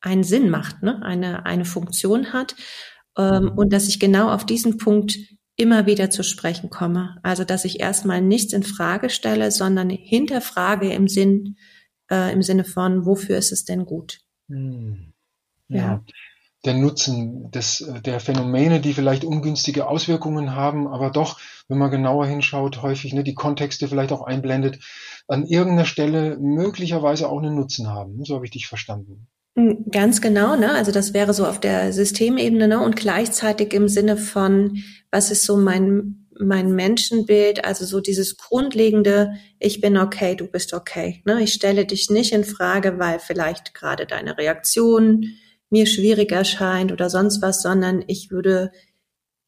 einen 0.00 0.24
Sinn 0.24 0.48
macht, 0.48 0.82
ne? 0.82 1.02
eine, 1.02 1.44
eine 1.44 1.66
Funktion 1.66 2.32
hat 2.32 2.56
ähm, 3.18 3.52
und 3.54 3.74
dass 3.74 3.88
ich 3.88 4.00
genau 4.00 4.30
auf 4.30 4.46
diesen 4.46 4.78
Punkt 4.78 5.18
immer 5.56 5.84
wieder 5.84 6.08
zu 6.08 6.22
sprechen 6.22 6.70
komme. 6.70 7.18
Also 7.22 7.44
dass 7.44 7.66
ich 7.66 7.78
erstmal 7.78 8.22
nichts 8.22 8.54
in 8.54 8.62
Frage 8.62 9.10
stelle, 9.10 9.50
sondern 9.50 9.90
hinterfrage 9.90 10.90
im 10.94 11.08
Sinn, 11.08 11.56
äh, 12.10 12.32
im 12.32 12.42
Sinne 12.42 12.64
von, 12.64 13.06
wofür 13.06 13.36
ist 13.38 13.52
es 13.52 13.64
denn 13.64 13.86
gut? 13.86 14.20
Hm. 14.48 15.12
Ja. 15.68 15.76
ja. 15.76 16.04
der 16.64 16.74
Nutzen 16.74 17.50
des, 17.52 17.88
der 18.04 18.20
Phänomene, 18.20 18.80
die 18.80 18.92
vielleicht 18.92 19.24
ungünstige 19.24 19.86
Auswirkungen 19.86 20.54
haben, 20.54 20.88
aber 20.88 21.10
doch, 21.10 21.40
wenn 21.68 21.78
man 21.78 21.90
genauer 21.90 22.26
hinschaut, 22.26 22.82
häufig 22.82 23.14
ne, 23.14 23.22
die 23.22 23.34
Kontexte 23.34 23.86
vielleicht 23.88 24.12
auch 24.12 24.22
einblendet, 24.22 24.80
an 25.28 25.46
irgendeiner 25.46 25.86
Stelle 25.86 26.36
möglicherweise 26.38 27.28
auch 27.28 27.38
einen 27.38 27.54
Nutzen 27.54 27.88
haben. 27.88 28.24
So 28.24 28.34
habe 28.34 28.44
ich 28.44 28.50
dich 28.50 28.66
verstanden. 28.66 29.28
Hm, 29.56 29.86
ganz 29.90 30.20
genau, 30.20 30.56
ne? 30.56 30.72
Also 30.72 30.92
das 30.92 31.14
wäre 31.14 31.34
so 31.34 31.46
auf 31.46 31.60
der 31.60 31.92
Systemebene, 31.92 32.68
ne? 32.68 32.80
Und 32.80 32.96
gleichzeitig 32.96 33.72
im 33.72 33.88
Sinne 33.88 34.16
von, 34.16 34.82
was 35.10 35.30
ist 35.30 35.44
so 35.44 35.56
mein 35.56 36.19
mein 36.40 36.74
Menschenbild, 36.74 37.64
also 37.64 37.84
so 37.84 38.00
dieses 38.00 38.36
grundlegende, 38.36 39.34
ich 39.58 39.80
bin 39.80 39.96
okay, 39.96 40.34
du 40.34 40.46
bist 40.46 40.74
okay. 40.74 41.22
Ne? 41.24 41.42
Ich 41.42 41.52
stelle 41.52 41.86
dich 41.86 42.10
nicht 42.10 42.32
in 42.32 42.44
Frage, 42.44 42.98
weil 42.98 43.18
vielleicht 43.18 43.74
gerade 43.74 44.06
deine 44.06 44.38
Reaktion 44.38 45.26
mir 45.70 45.86
schwierig 45.86 46.32
erscheint 46.32 46.92
oder 46.92 47.08
sonst 47.10 47.42
was, 47.42 47.62
sondern 47.62 48.04
ich 48.06 48.30
würde 48.30 48.72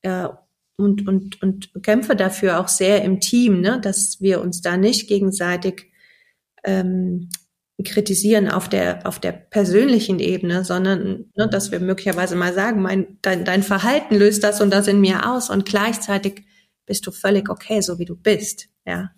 äh, 0.02 0.28
und, 0.76 1.06
und, 1.06 1.42
und 1.42 1.70
kämpfe 1.82 2.16
dafür 2.16 2.60
auch 2.60 2.68
sehr 2.68 3.02
im 3.02 3.20
Team, 3.20 3.60
ne, 3.60 3.80
dass 3.80 4.20
wir 4.20 4.40
uns 4.40 4.62
da 4.62 4.76
nicht 4.76 5.08
gegenseitig 5.08 5.92
ähm, 6.64 7.28
kritisieren 7.84 8.48
auf 8.48 8.68
der 8.68 9.06
auf 9.06 9.18
der 9.18 9.32
persönlichen 9.32 10.18
Ebene, 10.18 10.64
sondern 10.64 11.30
ne, 11.36 11.48
dass 11.48 11.72
wir 11.72 11.80
möglicherweise 11.80 12.36
mal 12.36 12.54
sagen, 12.54 12.80
mein 12.82 13.18
dein, 13.22 13.44
dein 13.44 13.62
Verhalten 13.62 14.14
löst 14.16 14.44
das 14.44 14.60
und 14.60 14.70
das 14.70 14.86
in 14.88 15.00
mir 15.00 15.28
aus 15.30 15.50
und 15.50 15.66
gleichzeitig 15.66 16.44
bist 16.86 17.06
du 17.06 17.10
völlig 17.12 17.48
okay, 17.50 17.80
so 17.80 17.98
wie 17.98 18.04
du 18.04 18.16
bist. 18.16 18.68
Ja, 18.84 19.10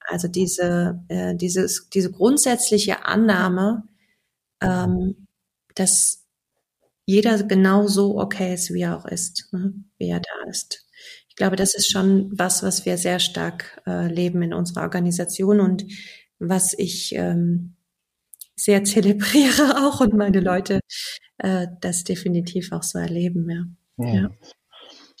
also 0.00 0.28
diese 0.28 1.00
äh, 1.08 1.34
dieses 1.34 1.88
diese 1.90 2.10
grundsätzliche 2.10 3.04
Annahme, 3.04 3.84
ähm, 4.60 5.26
dass 5.74 6.24
jeder 7.06 7.42
genau 7.42 7.86
so 7.86 8.18
okay 8.18 8.54
ist, 8.54 8.72
wie 8.72 8.82
er 8.82 8.96
auch 8.96 9.06
ist, 9.06 9.48
ne? 9.52 9.74
wie 9.98 10.08
er 10.08 10.20
da 10.20 10.50
ist. 10.50 10.86
Ich 11.28 11.36
glaube, 11.36 11.56
das 11.56 11.74
ist 11.74 11.90
schon 11.90 12.30
was, 12.32 12.62
was 12.62 12.86
wir 12.86 12.96
sehr 12.96 13.18
stark 13.18 13.82
äh, 13.86 14.06
leben 14.06 14.42
in 14.42 14.54
unserer 14.54 14.82
Organisation 14.82 15.60
und 15.60 15.84
was 16.38 16.74
ich 16.78 17.14
ähm, 17.14 17.74
sehr 18.56 18.84
zelebriere 18.84 19.76
auch 19.86 20.00
und 20.00 20.14
meine 20.14 20.40
Leute 20.40 20.80
äh, 21.38 21.66
das 21.80 22.04
definitiv 22.04 22.72
auch 22.72 22.82
so 22.82 22.98
erleben. 22.98 23.50
Ja. 23.98 24.14
ja. 24.14 24.30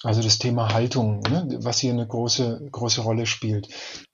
Also 0.04 0.22
das 0.22 0.38
Thema 0.38 0.74
Haltung, 0.74 1.20
ne, 1.20 1.48
was 1.60 1.78
hier 1.78 1.92
eine 1.92 2.06
große 2.06 2.68
große 2.70 3.00
Rolle 3.00 3.24
spielt. 3.24 3.68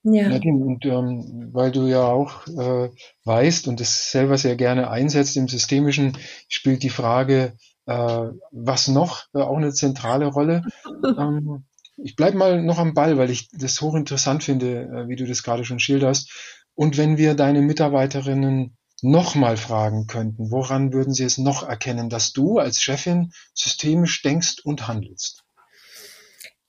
Ja. 0.04 0.28
Nadine, 0.28 0.64
und 0.64 0.86
ähm, 0.86 1.50
weil 1.52 1.72
du 1.72 1.88
ja 1.88 2.04
auch 2.04 2.46
äh, 2.46 2.90
weißt 3.24 3.66
und 3.66 3.80
das 3.80 4.12
selber 4.12 4.38
sehr 4.38 4.54
gerne 4.54 4.88
einsetzt 4.88 5.36
im 5.36 5.48
Systemischen, 5.48 6.16
spielt 6.48 6.84
die 6.84 6.90
Frage, 6.90 7.56
äh, 7.86 8.28
was 8.52 8.86
noch, 8.86 9.24
äh, 9.34 9.40
auch 9.40 9.56
eine 9.56 9.72
zentrale 9.72 10.26
Rolle. 10.26 10.62
ähm, 11.18 11.64
ich 11.96 12.14
bleibe 12.14 12.38
mal 12.38 12.62
noch 12.62 12.78
am 12.78 12.94
Ball, 12.94 13.18
weil 13.18 13.30
ich 13.30 13.48
das 13.50 13.80
hochinteressant 13.80 14.44
finde, 14.44 14.82
äh, 14.84 15.08
wie 15.08 15.16
du 15.16 15.26
das 15.26 15.42
gerade 15.42 15.64
schon 15.64 15.80
schilderst. 15.80 16.30
Und 16.74 16.98
wenn 16.98 17.18
wir 17.18 17.34
deine 17.34 17.62
Mitarbeiterinnen 17.62 18.76
nochmal 19.02 19.56
fragen 19.56 20.06
könnten, 20.06 20.52
woran 20.52 20.92
würden 20.92 21.14
sie 21.14 21.24
es 21.24 21.36
noch 21.36 21.62
erkennen, 21.68 22.10
dass 22.10 22.32
du 22.32 22.58
als 22.58 22.80
Chefin 22.80 23.32
systemisch 23.54 24.22
denkst 24.22 24.60
und 24.62 24.86
handelst? 24.86 25.42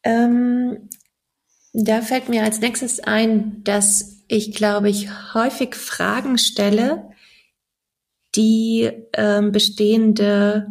Ähm, 0.04 0.90
da 1.74 2.02
fällt 2.02 2.30
mir 2.30 2.44
als 2.44 2.60
nächstes 2.60 3.00
ein, 3.00 3.64
dass 3.64 4.24
ich, 4.28 4.54
glaube 4.54 4.90
ich, 4.90 5.34
häufig 5.34 5.76
Fragen 5.76 6.38
stelle, 6.38 7.10
die 8.36 8.90
ähm, 9.14 9.52
bestehende 9.52 10.68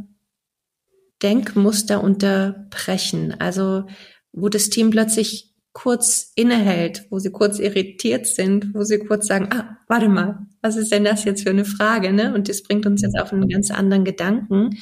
Denkmuster 1.22 2.02
unterbrechen. 2.02 3.38
Also 3.38 3.84
wo 4.32 4.48
das 4.48 4.70
Team 4.70 4.90
plötzlich 4.90 5.54
kurz 5.72 6.32
innehält, 6.34 7.06
wo 7.10 7.18
sie 7.18 7.30
kurz 7.30 7.58
irritiert 7.58 8.26
sind, 8.26 8.74
wo 8.74 8.82
sie 8.82 8.98
kurz 8.98 9.26
sagen, 9.26 9.48
ah, 9.52 9.78
warte 9.88 10.08
mal, 10.08 10.46
was 10.62 10.76
ist 10.76 10.92
denn 10.92 11.04
das 11.04 11.24
jetzt 11.24 11.42
für 11.42 11.50
eine 11.50 11.64
Frage? 11.64 12.12
Ne? 12.12 12.34
Und 12.34 12.48
das 12.48 12.62
bringt 12.62 12.86
uns 12.86 13.02
jetzt 13.02 13.18
auf 13.18 13.32
einen 13.32 13.48
ganz 13.48 13.70
anderen 13.70 14.04
Gedanken. 14.04 14.78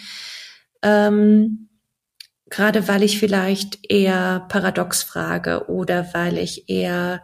Ähm, 0.82 1.67
gerade 2.50 2.88
weil 2.88 3.02
ich 3.02 3.18
vielleicht 3.18 3.90
eher 3.90 4.46
paradox 4.48 5.02
frage 5.02 5.68
oder 5.68 6.12
weil 6.14 6.38
ich 6.38 6.68
eher 6.68 7.22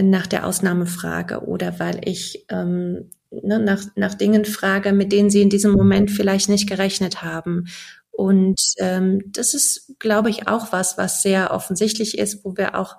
nach 0.00 0.26
der 0.26 0.46
Ausnahme 0.46 0.86
frage 0.86 1.40
oder 1.44 1.78
weil 1.78 2.00
ich 2.04 2.46
ähm, 2.50 3.10
ne, 3.30 3.58
nach, 3.58 3.82
nach 3.96 4.14
Dingen 4.14 4.44
frage, 4.44 4.92
mit 4.92 5.12
denen 5.12 5.30
sie 5.30 5.42
in 5.42 5.50
diesem 5.50 5.72
Moment 5.72 6.10
vielleicht 6.10 6.48
nicht 6.48 6.68
gerechnet 6.68 7.22
haben. 7.22 7.66
Und 8.10 8.60
ähm, 8.78 9.22
das 9.26 9.54
ist, 9.54 9.94
glaube 9.98 10.30
ich, 10.30 10.48
auch 10.48 10.72
was, 10.72 10.98
was 10.98 11.22
sehr 11.22 11.52
offensichtlich 11.52 12.18
ist, 12.18 12.44
wo 12.44 12.56
wir 12.56 12.74
auch, 12.74 12.96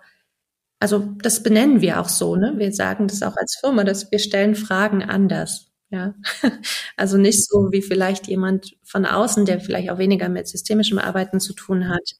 also 0.79 0.99
das 1.21 1.43
benennen 1.43 1.81
wir 1.81 1.99
auch 1.99 2.07
so, 2.07 2.35
ne? 2.37 2.53
Wir 2.57 2.71
sagen 2.71 3.07
das 3.07 3.21
auch 3.21 3.35
als 3.35 3.57
Firma, 3.59 3.83
dass 3.83 4.11
wir 4.11 4.19
stellen 4.19 4.55
Fragen 4.55 5.03
anders. 5.03 5.68
Ja, 5.91 6.13
also 6.97 7.17
nicht 7.17 7.45
so 7.45 7.71
wie 7.71 7.81
vielleicht 7.81 8.27
jemand 8.27 8.77
von 8.83 9.05
außen, 9.05 9.45
der 9.45 9.59
vielleicht 9.59 9.89
auch 9.89 9.97
weniger 9.97 10.29
mit 10.29 10.47
systemischem 10.47 10.99
Arbeiten 10.99 11.39
zu 11.39 11.53
tun 11.53 11.89
hat, 11.89 12.15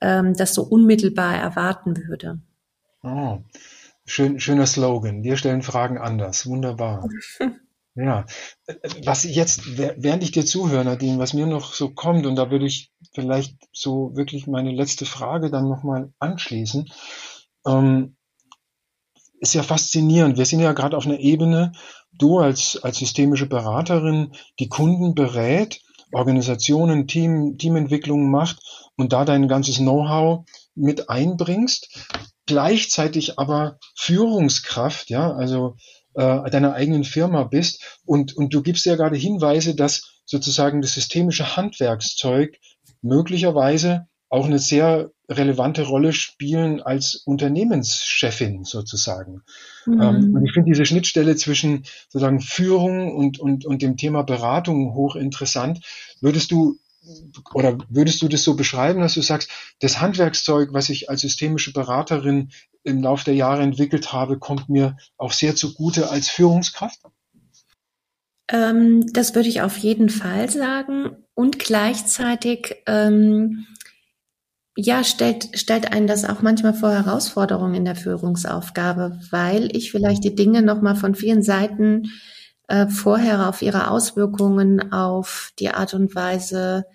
ähm, 0.00 0.34
das 0.34 0.54
so 0.54 0.62
unmittelbar 0.62 1.36
erwarten 1.36 1.96
würde. 2.08 2.40
Oh, 3.02 3.38
schön, 4.06 4.40
schöner 4.40 4.66
Slogan. 4.66 5.22
Wir 5.22 5.36
stellen 5.36 5.62
Fragen 5.62 5.98
anders. 5.98 6.46
Wunderbar. 6.46 7.06
ja, 7.94 8.24
was 9.04 9.24
jetzt, 9.24 9.76
während 9.76 10.22
ich 10.22 10.30
dir 10.30 10.46
zuhöre, 10.46 10.84
Nadine, 10.84 11.18
was 11.18 11.34
mir 11.34 11.46
noch 11.46 11.74
so 11.74 11.90
kommt, 11.90 12.24
und 12.24 12.36
da 12.36 12.50
würde 12.50 12.66
ich 12.66 12.92
vielleicht 13.12 13.58
so 13.72 14.16
wirklich 14.16 14.46
meine 14.46 14.72
letzte 14.72 15.04
Frage 15.04 15.50
dann 15.50 15.68
nochmal 15.68 16.12
anschließen. 16.18 16.88
Ähm, 17.66 18.16
ist 19.42 19.54
ja 19.54 19.64
faszinierend. 19.64 20.38
Wir 20.38 20.46
sind 20.46 20.60
ja 20.60 20.72
gerade 20.72 20.96
auf 20.96 21.04
einer 21.04 21.18
Ebene, 21.18 21.72
du 22.12 22.38
als, 22.38 22.78
als 22.82 22.98
systemische 22.98 23.46
Beraterin 23.46 24.32
die 24.60 24.68
Kunden 24.68 25.16
berät, 25.16 25.80
Organisationen, 26.12 27.08
Team, 27.08 27.58
Teamentwicklungen 27.58 28.30
macht 28.30 28.60
und 28.96 29.12
da 29.12 29.24
dein 29.24 29.48
ganzes 29.48 29.78
Know-how 29.78 30.44
mit 30.76 31.10
einbringst, 31.10 32.08
gleichzeitig 32.46 33.38
aber 33.40 33.78
Führungskraft, 33.96 35.10
ja, 35.10 35.32
also 35.32 35.74
äh, 36.14 36.48
deiner 36.50 36.74
eigenen 36.74 37.02
Firma 37.02 37.42
bist 37.42 38.00
und, 38.04 38.36
und 38.36 38.54
du 38.54 38.62
gibst 38.62 38.86
ja 38.86 38.94
gerade 38.94 39.16
Hinweise, 39.16 39.74
dass 39.74 40.20
sozusagen 40.24 40.82
das 40.82 40.92
systemische 40.92 41.56
Handwerkszeug 41.56 42.58
möglicherweise 43.00 44.06
auch 44.28 44.46
eine 44.46 44.60
sehr 44.60 45.10
relevante 45.36 45.82
Rolle 45.82 46.12
spielen 46.12 46.80
als 46.80 47.16
Unternehmenschefin 47.16 48.64
sozusagen. 48.64 49.42
Mhm. 49.86 50.00
Ähm, 50.00 50.34
und 50.34 50.44
ich 50.44 50.52
finde 50.52 50.70
diese 50.70 50.86
Schnittstelle 50.86 51.36
zwischen 51.36 51.84
sozusagen 52.08 52.40
Führung 52.40 53.14
und, 53.14 53.38
und, 53.38 53.64
und 53.64 53.82
dem 53.82 53.96
Thema 53.96 54.22
Beratung 54.22 54.94
hochinteressant. 54.94 55.80
Würdest 56.20 56.50
du 56.50 56.78
oder 57.52 57.78
würdest 57.88 58.22
du 58.22 58.28
das 58.28 58.44
so 58.44 58.54
beschreiben, 58.54 59.00
dass 59.00 59.14
du 59.14 59.22
sagst, 59.22 59.50
das 59.80 60.00
Handwerkszeug, 60.00 60.72
was 60.72 60.88
ich 60.88 61.10
als 61.10 61.22
systemische 61.22 61.72
Beraterin 61.72 62.50
im 62.84 63.02
Laufe 63.02 63.24
der 63.24 63.34
Jahre 63.34 63.62
entwickelt 63.62 64.12
habe, 64.12 64.38
kommt 64.38 64.68
mir 64.68 64.96
auch 65.16 65.32
sehr 65.32 65.56
zugute 65.56 66.10
als 66.10 66.28
Führungskraft? 66.28 67.00
Ähm, 68.48 69.12
das 69.12 69.34
würde 69.34 69.48
ich 69.48 69.62
auf 69.62 69.76
jeden 69.78 70.10
Fall 70.10 70.50
sagen. 70.50 71.16
Und 71.34 71.58
gleichzeitig 71.58 72.76
ähm, 72.86 73.66
ja, 74.76 75.04
stellt, 75.04 75.58
stellt 75.58 75.92
einen 75.92 76.06
das 76.06 76.24
auch 76.24 76.40
manchmal 76.42 76.74
vor 76.74 76.92
Herausforderungen 76.92 77.74
in 77.74 77.84
der 77.84 77.96
Führungsaufgabe, 77.96 79.20
weil 79.30 79.74
ich 79.76 79.90
vielleicht 79.90 80.24
die 80.24 80.34
Dinge 80.34 80.62
nochmal 80.62 80.96
von 80.96 81.14
vielen 81.14 81.42
Seiten 81.42 82.10
äh, 82.68 82.86
vorher 82.88 83.48
auf 83.48 83.60
ihre 83.60 83.90
Auswirkungen, 83.90 84.92
auf 84.92 85.52
die 85.58 85.70
Art 85.70 85.92
und 85.92 86.14
Weise, 86.14 86.86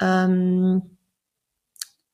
ähm, 0.00 0.82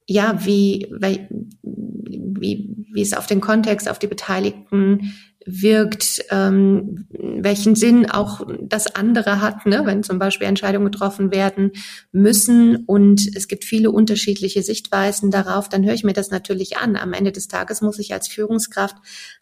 ja, 0.06 0.44
wie, 0.44 0.92
wie, 0.92 1.28
wie, 1.62 2.86
wie 2.92 3.02
es 3.02 3.14
auf 3.14 3.26
den 3.26 3.40
Kontext, 3.40 3.88
auf 3.88 3.98
die 3.98 4.06
Beteiligten 4.06 5.14
wirkt, 5.46 6.24
ähm, 6.30 7.06
welchen 7.10 7.74
Sinn 7.74 8.10
auch 8.10 8.46
das 8.60 8.94
andere 8.94 9.40
hat, 9.40 9.64
ne? 9.66 9.82
wenn 9.84 10.02
zum 10.02 10.18
Beispiel 10.18 10.46
Entscheidungen 10.46 10.90
getroffen 10.90 11.32
werden 11.32 11.72
müssen 12.12 12.84
und 12.84 13.26
es 13.34 13.48
gibt 13.48 13.64
viele 13.64 13.90
unterschiedliche 13.90 14.62
Sichtweisen 14.62 15.30
darauf, 15.30 15.68
dann 15.68 15.84
höre 15.84 15.94
ich 15.94 16.04
mir 16.04 16.12
das 16.12 16.30
natürlich 16.30 16.76
an. 16.76 16.96
Am 16.96 17.14
Ende 17.14 17.32
des 17.32 17.48
Tages 17.48 17.80
muss 17.80 17.98
ich 17.98 18.12
als 18.12 18.28
Führungskraft 18.28 18.96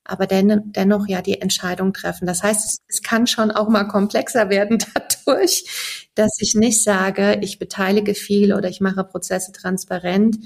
aber 0.08 0.26
den, 0.26 0.72
dennoch 0.72 1.06
ja 1.06 1.20
die 1.20 1.40
Entscheidung 1.40 1.92
treffen. 1.92 2.26
Das 2.26 2.42
heißt, 2.42 2.64
es, 2.64 2.78
es 2.88 3.02
kann 3.02 3.26
schon 3.26 3.50
auch 3.50 3.68
mal 3.68 3.84
komplexer 3.84 4.48
werden 4.48 4.78
dadurch, 5.26 6.10
dass 6.14 6.38
ich 6.40 6.54
nicht 6.54 6.82
sage, 6.82 7.38
ich 7.42 7.58
beteilige 7.58 8.14
viel 8.14 8.54
oder 8.54 8.68
ich 8.68 8.80
mache 8.80 9.04
Prozesse 9.04 9.52
transparent. 9.52 10.38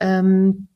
Ähm, 0.00 0.68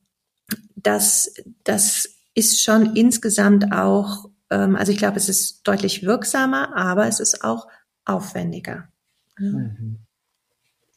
das, 0.75 1.33
das 1.63 2.18
ist 2.33 2.61
schon 2.61 2.95
insgesamt 2.95 3.71
auch, 3.71 4.29
ähm, 4.49 4.75
also 4.75 4.91
ich 4.91 4.97
glaube, 4.97 5.17
es 5.17 5.29
ist 5.29 5.67
deutlich 5.67 6.03
wirksamer, 6.03 6.75
aber 6.75 7.07
es 7.07 7.19
ist 7.19 7.43
auch 7.43 7.67
aufwendiger. 8.05 8.89
Mhm. 9.37 9.99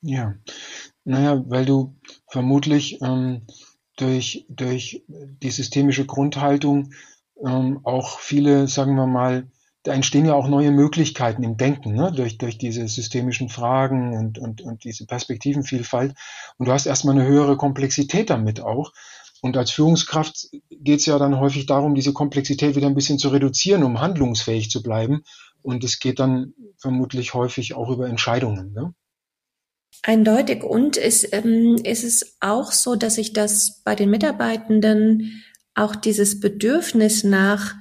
Ja, 0.02 0.34
naja, 1.04 1.42
weil 1.46 1.64
du 1.64 1.96
vermutlich 2.28 3.00
ähm, 3.02 3.46
durch, 3.96 4.46
durch 4.48 5.04
die 5.08 5.50
systemische 5.50 6.06
Grundhaltung 6.06 6.92
ähm, 7.44 7.80
auch 7.84 8.18
viele, 8.18 8.66
sagen 8.66 8.96
wir 8.96 9.06
mal, 9.06 9.48
da 9.84 9.92
entstehen 9.92 10.26
ja 10.26 10.34
auch 10.34 10.48
neue 10.48 10.70
Möglichkeiten 10.70 11.42
im 11.42 11.56
Denken, 11.56 11.94
ne? 11.94 12.12
durch, 12.14 12.38
durch 12.38 12.56
diese 12.56 12.86
systemischen 12.86 13.48
Fragen 13.48 14.16
und, 14.16 14.38
und, 14.38 14.60
und 14.60 14.84
diese 14.84 15.06
Perspektivenvielfalt. 15.06 16.14
Und 16.56 16.68
du 16.68 16.72
hast 16.72 16.86
erstmal 16.86 17.16
eine 17.18 17.26
höhere 17.26 17.56
Komplexität 17.56 18.30
damit 18.30 18.60
auch. 18.60 18.92
Und 19.42 19.56
als 19.56 19.72
Führungskraft 19.72 20.50
geht 20.70 21.00
es 21.00 21.06
ja 21.06 21.18
dann 21.18 21.40
häufig 21.40 21.66
darum, 21.66 21.96
diese 21.96 22.12
Komplexität 22.12 22.76
wieder 22.76 22.86
ein 22.86 22.94
bisschen 22.94 23.18
zu 23.18 23.28
reduzieren, 23.28 23.82
um 23.82 24.00
handlungsfähig 24.00 24.70
zu 24.70 24.82
bleiben. 24.82 25.24
Und 25.62 25.82
es 25.82 25.98
geht 25.98 26.20
dann 26.20 26.54
vermutlich 26.78 27.34
häufig 27.34 27.74
auch 27.74 27.90
über 27.90 28.08
Entscheidungen. 28.08 28.72
Ne? 28.72 28.94
Eindeutig. 30.04 30.62
Und 30.62 30.96
ist, 30.96 31.32
ähm, 31.32 31.76
ist 31.82 32.04
es 32.04 32.36
auch 32.40 32.70
so, 32.70 32.94
dass 32.94 33.18
ich 33.18 33.32
das 33.32 33.82
bei 33.84 33.96
den 33.96 34.10
Mitarbeitenden 34.10 35.42
auch 35.74 35.96
dieses 35.96 36.38
Bedürfnis 36.38 37.24
nach 37.24 37.74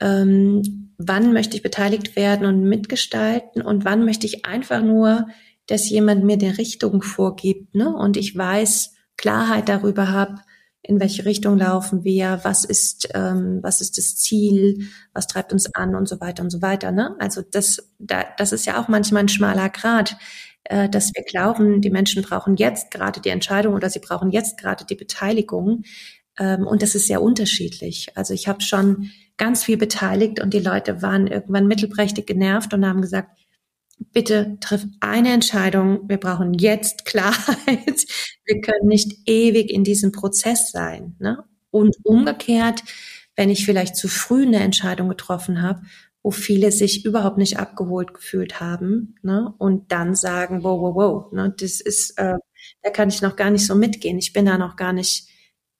ähm, 0.00 0.94
wann 0.96 1.34
möchte 1.34 1.56
ich 1.56 1.62
beteiligt 1.62 2.16
werden 2.16 2.46
und 2.46 2.64
mitgestalten 2.64 3.60
und 3.60 3.84
wann 3.84 4.04
möchte 4.04 4.26
ich 4.26 4.46
einfach 4.46 4.82
nur, 4.82 5.28
dass 5.66 5.90
jemand 5.90 6.24
mir 6.24 6.38
die 6.38 6.48
Richtung 6.48 7.02
vorgibt, 7.02 7.74
ne? 7.74 7.94
Und 7.94 8.16
ich 8.16 8.36
weiß, 8.36 8.94
Klarheit 9.16 9.68
darüber 9.68 10.08
habe, 10.08 10.36
in 10.82 10.98
welche 10.98 11.24
Richtung 11.24 11.58
laufen 11.58 12.02
wir, 12.02 12.40
was 12.42 12.64
ist, 12.64 13.08
ähm, 13.14 13.60
was 13.62 13.80
ist 13.80 13.98
das 13.98 14.16
Ziel, 14.16 14.88
was 15.12 15.28
treibt 15.28 15.52
uns 15.52 15.72
an 15.74 15.94
und 15.94 16.08
so 16.08 16.20
weiter 16.20 16.42
und 16.42 16.50
so 16.50 16.60
weiter. 16.60 16.90
Ne? 16.90 17.14
Also 17.20 17.40
das, 17.42 17.92
da, 17.98 18.24
das 18.36 18.52
ist 18.52 18.66
ja 18.66 18.80
auch 18.82 18.88
manchmal 18.88 19.22
ein 19.22 19.28
schmaler 19.28 19.68
Grad, 19.68 20.16
äh, 20.64 20.88
dass 20.88 21.12
wir 21.14 21.22
glauben, 21.24 21.80
die 21.80 21.90
Menschen 21.90 22.22
brauchen 22.22 22.56
jetzt 22.56 22.90
gerade 22.90 23.20
die 23.20 23.28
Entscheidung 23.28 23.74
oder 23.74 23.90
sie 23.90 24.00
brauchen 24.00 24.32
jetzt 24.32 24.58
gerade 24.58 24.84
die 24.84 24.96
Beteiligung. 24.96 25.84
Ähm, 26.36 26.66
und 26.66 26.82
das 26.82 26.96
ist 26.96 27.06
sehr 27.06 27.22
unterschiedlich. 27.22 28.08
Also 28.16 28.34
ich 28.34 28.48
habe 28.48 28.60
schon 28.60 29.10
ganz 29.36 29.62
viel 29.62 29.76
beteiligt 29.76 30.40
und 30.40 30.52
die 30.52 30.60
Leute 30.60 31.00
waren 31.00 31.28
irgendwann 31.28 31.68
mittelprächtig 31.68 32.26
genervt 32.26 32.74
und 32.74 32.86
haben 32.86 33.02
gesagt, 33.02 33.30
bitte 33.98 34.58
triff 34.60 34.86
eine 35.00 35.32
Entscheidung. 35.32 36.08
Wir 36.08 36.18
brauchen 36.18 36.54
jetzt 36.54 37.04
Klarheit. 37.04 38.06
Wir 38.44 38.60
können 38.60 38.88
nicht 38.88 39.28
ewig 39.28 39.70
in 39.70 39.84
diesem 39.84 40.12
Prozess 40.12 40.70
sein. 40.70 41.16
Ne? 41.18 41.44
Und 41.70 41.96
umgekehrt, 42.02 42.82
wenn 43.36 43.50
ich 43.50 43.64
vielleicht 43.64 43.96
zu 43.96 44.08
früh 44.08 44.46
eine 44.46 44.60
Entscheidung 44.60 45.08
getroffen 45.08 45.62
habe, 45.62 45.82
wo 46.22 46.30
viele 46.30 46.70
sich 46.70 47.04
überhaupt 47.04 47.38
nicht 47.38 47.58
abgeholt 47.58 48.14
gefühlt 48.14 48.60
haben, 48.60 49.16
ne? 49.22 49.52
und 49.58 49.90
dann 49.90 50.14
sagen, 50.14 50.62
wow, 50.62 50.80
wow, 50.80 50.94
wow, 50.94 51.32
ne? 51.32 51.52
das 51.58 51.80
ist, 51.80 52.16
äh, 52.18 52.34
da 52.82 52.90
kann 52.90 53.08
ich 53.08 53.22
noch 53.22 53.34
gar 53.34 53.50
nicht 53.50 53.66
so 53.66 53.74
mitgehen. 53.74 54.18
Ich 54.18 54.32
bin 54.32 54.46
da 54.46 54.56
noch 54.56 54.76
gar 54.76 54.92
nicht 54.92 55.31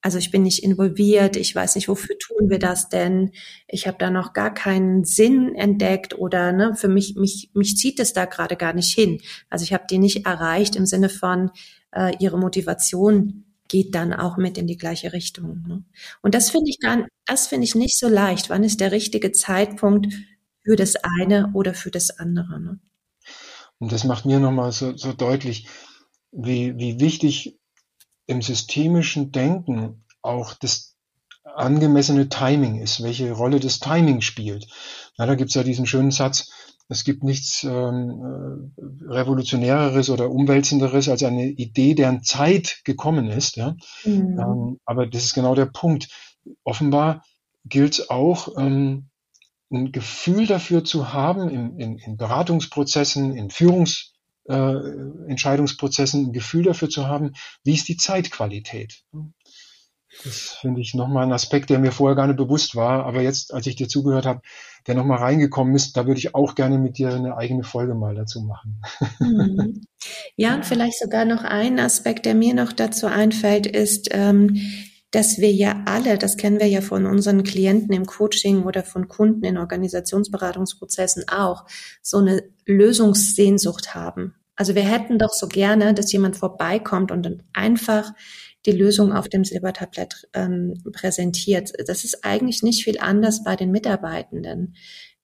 also 0.02 0.18
ich 0.18 0.32
bin 0.32 0.42
nicht 0.42 0.64
involviert, 0.64 1.36
ich 1.36 1.54
weiß 1.54 1.76
nicht, 1.76 1.88
wofür 1.88 2.18
tun 2.18 2.50
wir 2.50 2.58
das 2.58 2.88
denn? 2.88 3.30
Ich 3.68 3.86
habe 3.86 3.98
da 3.98 4.10
noch 4.10 4.32
gar 4.32 4.52
keinen 4.52 5.04
Sinn 5.04 5.54
entdeckt 5.54 6.18
oder 6.18 6.52
ne, 6.52 6.74
für 6.74 6.88
mich, 6.88 7.14
mich, 7.14 7.50
mich 7.54 7.76
zieht 7.76 8.00
es 8.00 8.12
da 8.12 8.24
gerade 8.24 8.56
gar 8.56 8.72
nicht 8.72 8.92
hin. 8.92 9.20
Also 9.48 9.62
ich 9.62 9.72
habe 9.72 9.84
die 9.88 9.98
nicht 9.98 10.26
erreicht 10.26 10.74
im 10.74 10.86
Sinne 10.86 11.08
von, 11.08 11.52
äh, 11.92 12.16
ihre 12.18 12.38
Motivation 12.38 13.44
geht 13.68 13.94
dann 13.94 14.12
auch 14.12 14.36
mit 14.36 14.58
in 14.58 14.66
die 14.66 14.76
gleiche 14.76 15.12
Richtung. 15.12 15.64
Ne? 15.66 15.84
Und 16.20 16.34
das 16.34 16.50
finde 16.50 16.68
ich 16.68 16.78
dann, 16.80 17.06
das 17.24 17.46
finde 17.46 17.64
ich 17.64 17.74
nicht 17.74 17.96
so 17.96 18.08
leicht. 18.08 18.50
Wann 18.50 18.64
ist 18.64 18.80
der 18.80 18.92
richtige 18.92 19.32
Zeitpunkt 19.32 20.12
für 20.64 20.76
das 20.76 20.96
eine 21.20 21.52
oder 21.54 21.74
für 21.74 21.90
das 21.90 22.10
andere? 22.18 22.60
Ne? 22.60 22.80
Und 23.78 23.92
das 23.92 24.04
macht 24.04 24.26
mir 24.26 24.40
nochmal 24.40 24.72
so, 24.72 24.96
so 24.96 25.12
deutlich, 25.12 25.68
wie, 26.32 26.76
wie 26.76 26.98
wichtig 26.98 27.58
im 28.32 28.42
systemischen 28.42 29.30
Denken 29.32 30.04
auch 30.22 30.54
das 30.54 30.96
angemessene 31.44 32.28
Timing 32.28 32.80
ist, 32.80 33.02
welche 33.02 33.32
Rolle 33.32 33.60
das 33.60 33.80
Timing 33.80 34.20
spielt. 34.20 34.66
Ja, 35.18 35.26
da 35.26 35.34
gibt's 35.34 35.54
ja 35.54 35.62
diesen 35.62 35.86
schönen 35.86 36.10
Satz, 36.10 36.50
es 36.88 37.04
gibt 37.04 37.24
nichts 37.24 37.64
ähm, 37.64 38.70
äh, 38.76 39.12
Revolutionäreres 39.12 40.10
oder 40.10 40.30
Umwälzenderes 40.30 41.08
als 41.08 41.22
eine 41.22 41.46
Idee, 41.46 41.94
deren 41.94 42.22
Zeit 42.22 42.80
gekommen 42.84 43.30
ist. 43.30 43.56
Ja? 43.56 43.76
Mhm. 44.04 44.38
Ähm, 44.38 44.80
aber 44.84 45.06
das 45.06 45.24
ist 45.24 45.34
genau 45.34 45.54
der 45.54 45.66
Punkt. 45.66 46.08
Offenbar 46.64 47.24
gilt 47.64 47.94
es 47.94 48.10
auch, 48.10 48.58
ähm, 48.58 49.08
ein 49.70 49.90
Gefühl 49.90 50.46
dafür 50.46 50.84
zu 50.84 51.14
haben, 51.14 51.48
in, 51.48 51.78
in, 51.78 51.96
in 51.96 52.16
Beratungsprozessen, 52.18 53.34
in 53.34 53.48
Führungs 53.48 54.11
äh, 54.48 54.74
Entscheidungsprozessen 55.28 56.26
ein 56.26 56.32
Gefühl 56.32 56.64
dafür 56.64 56.88
zu 56.88 57.06
haben, 57.06 57.32
wie 57.64 57.74
ist 57.74 57.88
die 57.88 57.96
Zeitqualität. 57.96 59.02
Das 60.24 60.58
finde 60.60 60.80
ich 60.80 60.94
nochmal 60.94 61.24
ein 61.24 61.32
Aspekt, 61.32 61.70
der 61.70 61.78
mir 61.78 61.90
vorher 61.90 62.16
gar 62.16 62.26
nicht 62.26 62.36
bewusst 62.36 62.76
war, 62.76 63.06
aber 63.06 63.22
jetzt, 63.22 63.54
als 63.54 63.66
ich 63.66 63.76
dir 63.76 63.88
zugehört 63.88 64.26
habe, 64.26 64.42
der 64.86 64.94
nochmal 64.94 65.18
reingekommen 65.18 65.74
ist, 65.74 65.96
da 65.96 66.06
würde 66.06 66.18
ich 66.18 66.34
auch 66.34 66.54
gerne 66.54 66.78
mit 66.78 66.98
dir 66.98 67.14
eine 67.14 67.36
eigene 67.36 67.62
Folge 67.62 67.94
mal 67.94 68.14
dazu 68.14 68.42
machen. 68.42 68.82
Mhm. 69.20 69.86
Ja, 70.36 70.54
und 70.54 70.66
vielleicht 70.66 70.98
sogar 70.98 71.24
noch 71.24 71.44
ein 71.44 71.78
Aspekt, 71.78 72.26
der 72.26 72.34
mir 72.34 72.54
noch 72.54 72.72
dazu 72.72 73.06
einfällt, 73.06 73.66
ist, 73.66 74.08
ähm, 74.10 74.60
dass 75.12 75.38
wir 75.38 75.52
ja 75.52 75.82
alle, 75.84 76.18
das 76.18 76.36
kennen 76.36 76.58
wir 76.58 76.66
ja 76.66 76.80
von 76.80 77.06
unseren 77.06 77.44
Klienten 77.44 77.94
im 77.94 78.06
Coaching 78.06 78.64
oder 78.64 78.82
von 78.82 79.08
Kunden 79.08 79.44
in 79.44 79.58
Organisationsberatungsprozessen 79.58 81.28
auch, 81.28 81.66
so 82.02 82.18
eine 82.18 82.42
Lösungssehnsucht 82.66 83.94
haben. 83.94 84.34
Also 84.56 84.74
wir 84.74 84.82
hätten 84.82 85.18
doch 85.18 85.32
so 85.32 85.48
gerne, 85.48 85.94
dass 85.94 86.12
jemand 86.12 86.36
vorbeikommt 86.36 87.12
und 87.12 87.24
dann 87.24 87.42
einfach 87.52 88.12
die 88.64 88.72
Lösung 88.72 89.12
auf 89.12 89.28
dem 89.28 89.44
Silbertablett 89.44 90.28
ähm, 90.34 90.82
präsentiert. 90.92 91.72
Das 91.86 92.04
ist 92.04 92.24
eigentlich 92.24 92.62
nicht 92.62 92.84
viel 92.84 92.98
anders 92.98 93.44
bei 93.44 93.54
den 93.56 93.70
Mitarbeitenden 93.70 94.74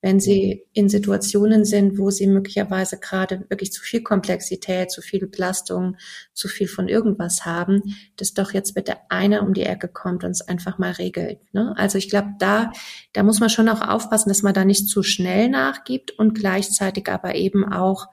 wenn 0.00 0.20
sie 0.20 0.64
in 0.72 0.88
Situationen 0.88 1.64
sind, 1.64 1.98
wo 1.98 2.10
sie 2.10 2.28
möglicherweise 2.28 2.98
gerade 2.98 3.44
wirklich 3.48 3.72
zu 3.72 3.82
viel 3.82 4.02
Komplexität, 4.02 4.92
zu 4.92 5.02
viel 5.02 5.26
Belastung, 5.26 5.96
zu 6.32 6.46
viel 6.46 6.68
von 6.68 6.88
irgendwas 6.88 7.44
haben, 7.44 7.82
dass 8.16 8.32
doch 8.32 8.52
jetzt 8.52 8.74
bitte 8.74 8.96
einer 9.08 9.42
um 9.42 9.54
die 9.54 9.64
Ecke 9.64 9.88
kommt 9.88 10.22
und 10.22 10.30
es 10.30 10.46
einfach 10.46 10.78
mal 10.78 10.92
regelt. 10.92 11.40
Ne? 11.52 11.74
Also 11.76 11.98
ich 11.98 12.08
glaube, 12.08 12.28
da, 12.38 12.72
da 13.12 13.24
muss 13.24 13.40
man 13.40 13.50
schon 13.50 13.68
auch 13.68 13.80
aufpassen, 13.80 14.28
dass 14.28 14.42
man 14.42 14.54
da 14.54 14.64
nicht 14.64 14.88
zu 14.88 15.02
schnell 15.02 15.48
nachgibt 15.48 16.12
und 16.12 16.34
gleichzeitig 16.34 17.08
aber 17.08 17.34
eben 17.34 17.64
auch 17.64 18.06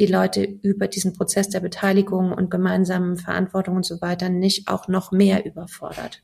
die 0.00 0.06
Leute 0.06 0.42
über 0.42 0.88
diesen 0.88 1.12
Prozess 1.12 1.48
der 1.48 1.60
Beteiligung 1.60 2.32
und 2.32 2.50
gemeinsamen 2.50 3.16
Verantwortung 3.16 3.76
und 3.76 3.84
so 3.84 4.00
weiter 4.00 4.28
nicht 4.28 4.68
auch 4.68 4.88
noch 4.88 5.12
mehr 5.12 5.44
überfordert. 5.44 6.22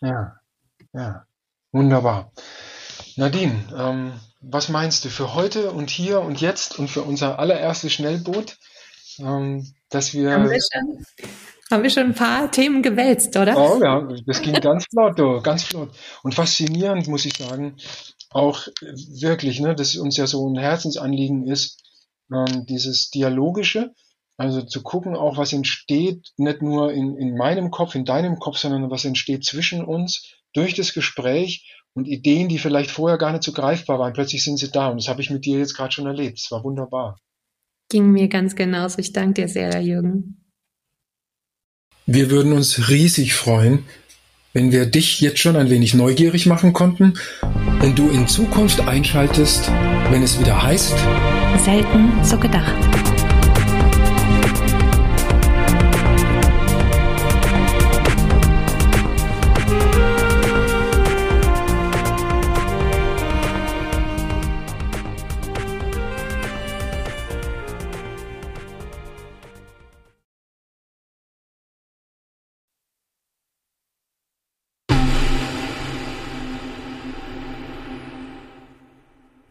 Ja, 0.00 0.36
ja, 0.92 1.26
wunderbar. 1.72 2.32
Nadine, 3.20 3.62
ähm, 3.76 4.12
was 4.40 4.70
meinst 4.70 5.04
du 5.04 5.10
für 5.10 5.34
heute 5.34 5.72
und 5.72 5.90
hier 5.90 6.22
und 6.22 6.40
jetzt 6.40 6.78
und 6.78 6.88
für 6.88 7.02
unser 7.02 7.38
allererstes 7.38 7.92
Schnellboot, 7.92 8.56
ähm, 9.18 9.74
dass 9.90 10.14
wir. 10.14 10.32
Haben 10.32 10.48
wir, 10.48 10.58
schon, 10.58 11.04
haben 11.70 11.82
wir 11.82 11.90
schon 11.90 12.04
ein 12.04 12.14
paar 12.14 12.50
Themen 12.50 12.82
gewälzt, 12.82 13.36
oder? 13.36 13.58
Oh 13.58 13.78
ja, 13.78 14.08
das 14.26 14.40
ging 14.40 14.54
ganz 14.54 14.86
flott, 14.86 15.18
du, 15.18 15.42
ganz 15.42 15.64
flott. 15.64 15.90
Und 16.22 16.34
faszinierend, 16.34 17.08
muss 17.08 17.26
ich 17.26 17.36
sagen, 17.36 17.76
auch 18.30 18.66
wirklich, 18.80 19.60
ne, 19.60 19.74
dass 19.74 19.96
uns 19.96 20.16
ja 20.16 20.26
so 20.26 20.48
ein 20.48 20.58
Herzensanliegen 20.58 21.46
ist, 21.46 21.82
ähm, 22.32 22.64
dieses 22.64 23.10
Dialogische, 23.10 23.92
also 24.38 24.62
zu 24.62 24.82
gucken 24.82 25.14
auch, 25.14 25.36
was 25.36 25.52
entsteht, 25.52 26.32
nicht 26.38 26.62
nur 26.62 26.90
in, 26.94 27.18
in 27.18 27.36
meinem 27.36 27.70
Kopf, 27.70 27.94
in 27.94 28.06
deinem 28.06 28.38
Kopf, 28.38 28.56
sondern 28.56 28.90
was 28.90 29.04
entsteht 29.04 29.44
zwischen 29.44 29.84
uns 29.84 30.36
durch 30.54 30.72
das 30.72 30.94
Gespräch 30.94 31.66
und 31.94 32.06
Ideen, 32.06 32.48
die 32.48 32.58
vielleicht 32.58 32.90
vorher 32.90 33.18
gar 33.18 33.32
nicht 33.32 33.42
so 33.42 33.52
greifbar 33.52 33.98
waren, 33.98 34.12
plötzlich 34.12 34.44
sind 34.44 34.58
sie 34.58 34.70
da. 34.70 34.88
Und 34.88 35.00
das 35.00 35.08
habe 35.08 35.20
ich 35.20 35.30
mit 35.30 35.44
dir 35.44 35.58
jetzt 35.58 35.74
gerade 35.74 35.92
schon 35.92 36.06
erlebt. 36.06 36.38
Es 36.38 36.50
war 36.50 36.62
wunderbar. 36.64 37.18
Ging 37.90 38.12
mir 38.12 38.28
ganz 38.28 38.54
genauso. 38.54 38.98
Ich 38.98 39.12
danke 39.12 39.42
dir 39.42 39.48
sehr, 39.48 39.80
Jürgen. 39.80 40.36
Wir 42.06 42.30
würden 42.30 42.52
uns 42.52 42.88
riesig 42.88 43.34
freuen, 43.34 43.84
wenn 44.52 44.72
wir 44.72 44.86
dich 44.86 45.20
jetzt 45.20 45.38
schon 45.38 45.56
ein 45.56 45.70
wenig 45.70 45.94
neugierig 45.94 46.46
machen 46.46 46.72
konnten 46.72 47.14
und 47.82 47.98
du 47.98 48.08
in 48.08 48.26
Zukunft 48.26 48.80
einschaltest, 48.80 49.70
wenn 50.10 50.22
es 50.22 50.38
wieder 50.40 50.60
heißt, 50.62 50.94
selten 51.64 52.24
so 52.24 52.38
gedacht. 52.38 53.09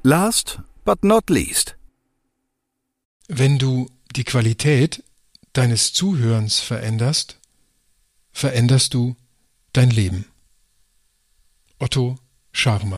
Last 0.09 0.57
but 0.85 1.03
not 1.03 1.29
least. 1.29 1.75
Wenn 3.27 3.59
du 3.59 3.91
die 4.15 4.23
Qualität 4.23 5.03
deines 5.53 5.93
Zuhörens 5.93 6.59
veränderst, 6.59 7.37
veränderst 8.31 8.95
du 8.95 9.15
dein 9.71 9.91
Leben. 9.91 10.25
Otto 11.77 12.17
Scharmer 12.51 12.87